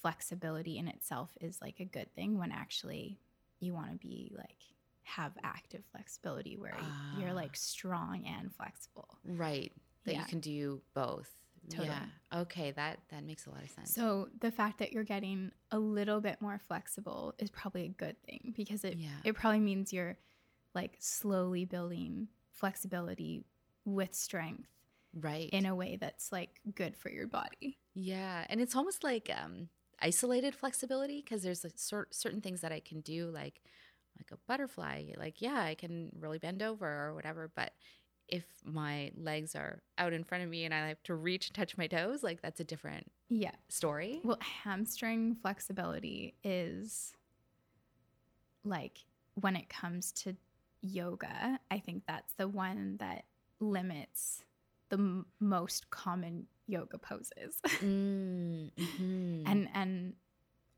[0.01, 3.19] flexibility in itself is like a good thing when actually
[3.59, 4.57] you want to be like
[5.03, 7.19] have active flexibility where Ah.
[7.19, 9.17] you're like strong and flexible.
[9.25, 9.71] Right.
[10.05, 10.19] That Yeah.
[10.21, 11.29] you can do both.
[11.69, 11.87] Totally.
[11.89, 12.39] Yeah.
[12.41, 12.71] Okay.
[12.71, 13.93] That that makes a lot of sense.
[13.93, 18.21] So the fact that you're getting a little bit more flexible is probably a good
[18.23, 19.09] thing because it Yeah.
[19.23, 20.17] it probably means you're
[20.73, 23.43] like slowly building flexibility
[23.85, 24.69] with strength
[25.13, 25.49] right.
[25.51, 27.77] in a way that's like good for your body.
[27.93, 29.69] Yeah, and it's almost like um,
[30.03, 33.61] isolated flexibility because there's like cer- certain things that I can do, like
[34.19, 35.03] like a butterfly.
[35.17, 37.49] Like, yeah, I can really bend over or whatever.
[37.55, 37.71] But
[38.27, 41.55] if my legs are out in front of me and I have to reach and
[41.55, 43.55] touch my toes, like that's a different Yeah.
[43.69, 44.21] story.
[44.23, 47.13] Well, hamstring flexibility is
[48.63, 48.99] like
[49.35, 50.35] when it comes to
[50.81, 53.25] yoga, I think that's the one that
[53.59, 54.43] limits
[54.89, 57.59] the m- most common yoga poses.
[57.81, 59.43] Mm, mhm.
[59.45, 60.13] and and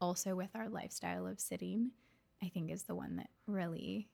[0.01, 1.91] also with our lifestyle of sitting,
[2.43, 4.09] I think is the one that really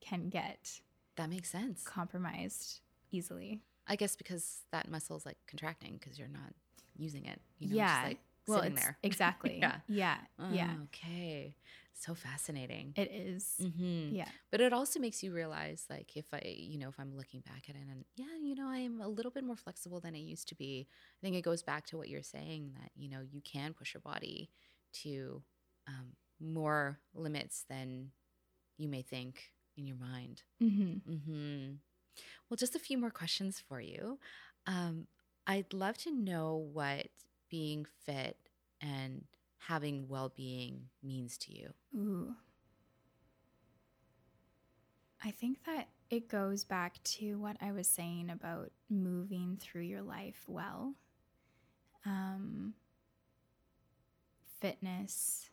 [0.00, 0.80] can get
[1.16, 1.82] that makes sense.
[1.84, 3.62] compromised easily.
[3.86, 6.52] I guess because that muscle is like contracting because you're not
[6.96, 7.40] using it.
[7.58, 7.94] You know, Yeah.
[7.94, 8.98] just like Well, sitting there.
[9.02, 9.58] exactly.
[9.60, 9.76] Yeah.
[9.88, 10.16] yeah,
[10.52, 10.70] yeah.
[10.78, 11.56] Oh, Okay.
[11.96, 12.92] So fascinating.
[12.96, 13.54] It is.
[13.60, 14.28] hmm Yeah.
[14.50, 17.64] But it also makes you realize, like, if I, you know, if I'm looking back
[17.68, 20.48] at it and, yeah, you know, I'm a little bit more flexible than I used
[20.48, 20.88] to be.
[20.90, 23.94] I think it goes back to what you're saying that, you know, you can push
[23.94, 24.50] your body
[25.04, 25.42] to
[25.86, 28.10] um, more limits than
[28.76, 30.42] you may think in your mind.
[30.62, 31.10] Mm-hmm.
[31.12, 31.72] Mm-hmm.
[32.48, 34.18] Well, just a few more questions for you.
[34.66, 35.06] Um,
[35.46, 37.06] I'd love to know what
[37.54, 38.36] being fit
[38.80, 39.22] and
[39.58, 41.72] having well being means to you.
[41.96, 42.34] Ooh.
[45.22, 50.02] I think that it goes back to what I was saying about moving through your
[50.02, 50.94] life well.
[52.04, 52.74] Um,
[54.60, 55.48] fitness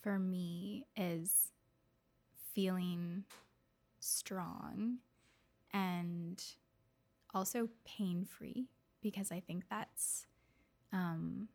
[0.00, 1.50] for me is
[2.54, 3.24] feeling
[3.98, 4.98] strong
[5.72, 6.40] and
[7.34, 8.68] also pain free
[9.02, 10.26] because I think that's
[10.94, 11.48] um,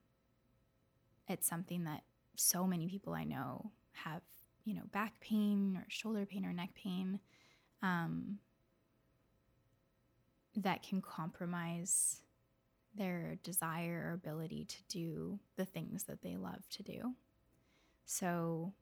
[1.28, 2.04] it's something that
[2.36, 4.22] so many people I know have,
[4.66, 7.20] you know, back pain or shoulder pain or neck pain
[7.82, 8.40] um,
[10.56, 12.22] that can compromise
[12.96, 17.14] their desire or ability to do the things that they love to do.
[18.06, 18.74] So,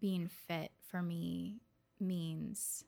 [0.00, 1.60] being fit for me
[2.00, 2.84] means,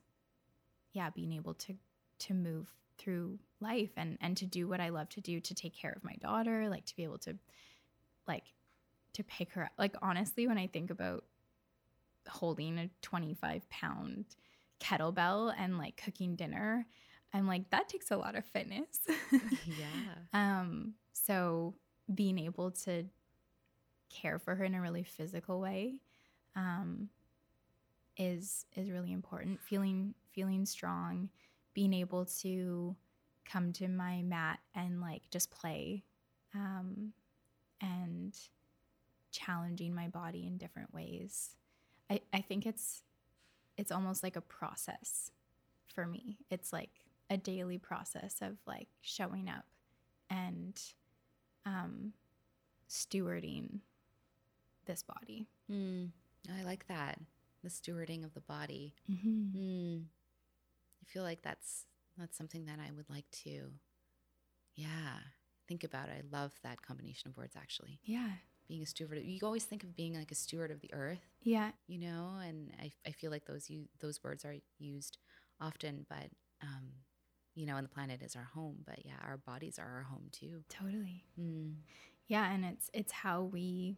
[0.91, 1.75] yeah, being able to
[2.19, 5.75] to move through life and and to do what I love to do to take
[5.75, 7.35] care of my daughter, like to be able to
[8.27, 8.53] like
[9.13, 9.71] to pick her up.
[9.77, 11.23] Like honestly, when I think about
[12.27, 14.25] holding a 25 pound
[14.79, 16.85] kettlebell and like cooking dinner,
[17.33, 18.99] I'm like, that takes a lot of fitness.
[19.31, 20.13] yeah.
[20.33, 21.73] um, so
[22.13, 23.05] being able to
[24.09, 25.95] care for her in a really physical way
[26.55, 27.09] um,
[28.17, 29.59] is is really important.
[29.61, 31.29] Feeling feeling strong,
[31.73, 32.95] being able to
[33.45, 36.03] come to my mat and like just play
[36.55, 37.13] um,
[37.81, 38.37] and
[39.31, 41.55] challenging my body in different ways.
[42.09, 43.01] I, I think it's
[43.77, 45.31] it's almost like a process
[45.93, 46.37] for me.
[46.49, 46.91] It's like
[47.29, 49.65] a daily process of like showing up
[50.29, 50.79] and
[51.65, 52.13] um,
[52.89, 53.79] stewarding
[54.85, 55.47] this body.
[55.71, 56.09] Mm,
[56.59, 57.19] I like that.
[57.63, 58.93] The stewarding of the body.
[59.11, 59.57] Mm-hmm.
[59.57, 60.01] Mm.
[61.01, 61.85] I feel like that's
[62.17, 63.71] that's something that I would like to,
[64.75, 65.17] yeah,
[65.67, 66.09] think about.
[66.09, 67.99] I love that combination of words actually.
[68.03, 68.29] Yeah.
[68.67, 71.71] Being a steward, you always think of being like a steward of the earth, Yeah.
[71.87, 75.17] you know, and I, I feel like those you those words are used
[75.59, 76.29] often, but
[76.61, 76.89] um,
[77.55, 80.27] you know, and the planet is our home, but yeah, our bodies are our home
[80.31, 80.63] too.
[80.69, 81.25] Totally.
[81.39, 81.73] Mm.
[82.27, 83.97] Yeah, and it's it's how we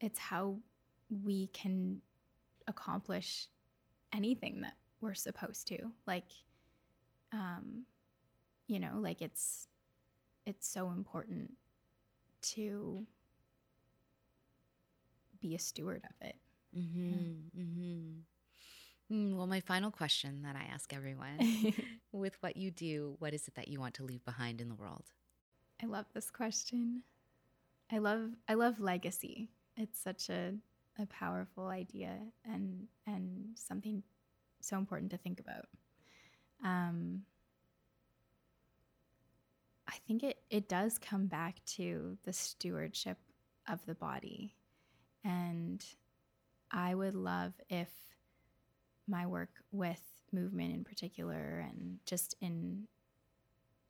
[0.00, 0.58] it's how
[1.08, 2.02] we can
[2.66, 3.48] accomplish
[4.12, 5.78] anything that we're supposed to.
[6.06, 6.26] Like
[7.34, 7.84] um
[8.66, 9.68] you know, like it's
[10.46, 11.52] it's so important
[12.42, 13.06] to
[15.40, 16.36] be a steward of it.
[16.76, 17.60] Mm-hmm.
[17.60, 19.14] Mm-hmm.
[19.14, 21.74] Mm, well, my final question that I ask everyone
[22.12, 24.74] with what you do, what is it that you want to leave behind in the
[24.74, 25.04] world?
[25.82, 27.02] I love this question.
[27.92, 29.50] I love I love legacy.
[29.76, 30.54] It's such a
[30.98, 34.02] a powerful idea and and something
[34.60, 35.66] so important to think about.
[36.64, 37.22] Um,
[39.86, 43.18] I think it, it does come back to the stewardship
[43.68, 44.54] of the body.
[45.22, 45.84] And
[46.70, 47.90] I would love if
[49.06, 50.00] my work with
[50.32, 52.88] movement in particular and just in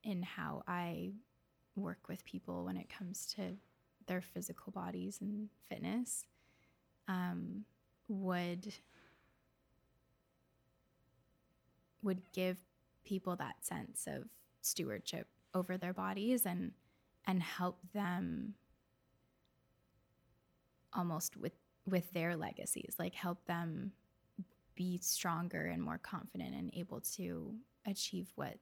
[0.02, 1.12] in how I
[1.76, 3.56] work with people when it comes to
[4.06, 6.26] their physical bodies and fitness
[7.08, 7.64] um,
[8.08, 8.74] would
[12.04, 12.58] would give
[13.04, 14.24] people that sense of
[14.60, 16.72] stewardship over their bodies and
[17.26, 18.54] and help them
[20.92, 21.52] almost with
[21.86, 23.92] with their legacies like help them
[24.74, 27.54] be stronger and more confident and able to
[27.86, 28.58] achieve what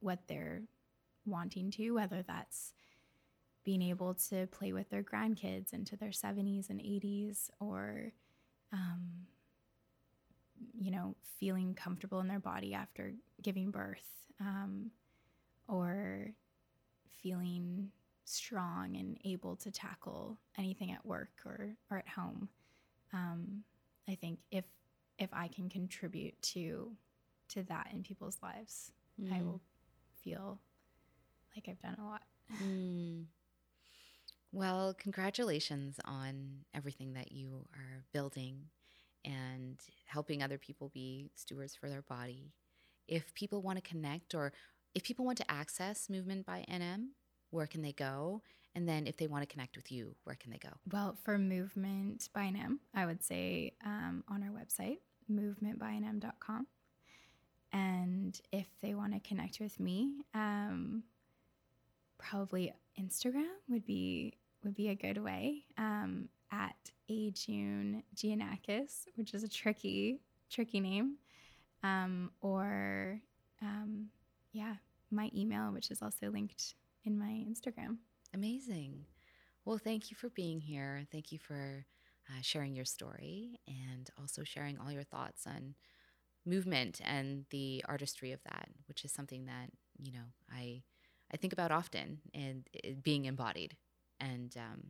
[0.00, 0.62] what they're
[1.26, 2.72] wanting to whether that's
[3.64, 8.12] being able to play with their grandkids into their 70s and 80s or
[8.72, 9.26] um,
[10.78, 14.90] you know feeling comfortable in their body after giving birth um,
[15.68, 16.32] or
[17.22, 17.90] feeling
[18.24, 22.48] strong and able to tackle anything at work or, or at home
[23.12, 23.62] um,
[24.08, 24.64] i think if
[25.18, 26.90] if i can contribute to
[27.48, 29.32] to that in people's lives mm.
[29.32, 29.60] i will
[30.22, 30.58] feel
[31.54, 32.22] like i've done a lot
[32.62, 33.24] mm.
[34.54, 38.66] Well, congratulations on everything that you are building
[39.24, 42.52] and helping other people be stewards for their body.
[43.08, 44.52] If people want to connect or
[44.94, 47.08] if people want to access Movement by NM,
[47.50, 48.42] where can they go?
[48.74, 50.70] And then if they want to connect with you, where can they go?
[50.90, 54.98] Well, for Movement by NM, I would say um, on our website,
[55.30, 56.66] movementbynm.com.
[57.72, 61.02] And if they want to connect with me, um,
[62.18, 69.34] probably Instagram would be would be a good way um, at a June Giannakos, which
[69.34, 71.16] is a tricky, tricky name,
[71.82, 73.20] um, or
[73.60, 74.06] um,
[74.52, 74.74] yeah,
[75.10, 76.74] my email, which is also linked
[77.04, 77.96] in my Instagram.
[78.32, 79.04] Amazing.
[79.64, 81.06] Well, thank you for being here.
[81.10, 81.86] Thank you for
[82.28, 85.74] uh, sharing your story and also sharing all your thoughts on
[86.46, 90.82] movement and the artistry of that, which is something that you know I
[91.32, 92.68] I think about often and
[93.02, 93.76] being embodied
[94.20, 94.82] and um,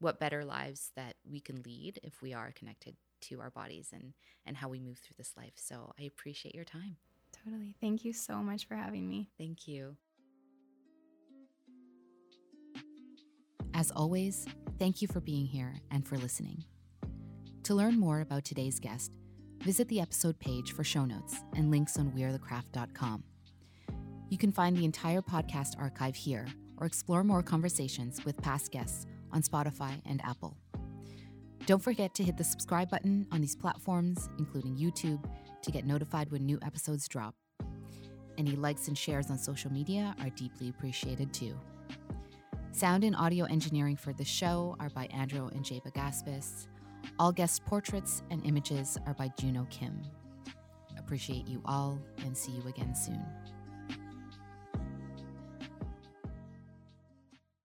[0.00, 4.14] what better lives that we can lead if we are connected to our bodies and
[4.46, 5.52] and how we move through this life.
[5.56, 6.96] So I appreciate your time.
[7.44, 7.76] Totally.
[7.80, 9.30] Thank you so much for having me.
[9.38, 9.96] Thank you.
[13.74, 14.46] As always,
[14.78, 16.64] thank you for being here and for listening.
[17.64, 19.12] To learn more about today's guest,
[19.62, 23.22] visit the episode page for show notes and links on wearethecraft.com.
[24.28, 26.46] You can find the entire podcast archive here
[26.78, 30.56] or explore more conversations with past guests on Spotify and Apple.
[31.66, 35.22] Don't forget to hit the subscribe button on these platforms, including YouTube,
[35.62, 37.34] to get notified when new episodes drop.
[38.38, 41.54] Any likes and shares on social media are deeply appreciated too.
[42.72, 46.66] Sound and audio engineering for the show are by Andrew and Jaba Gaspis.
[47.18, 50.00] All guest portraits and images are by Juno Kim.
[50.98, 53.20] Appreciate you all and see you again soon.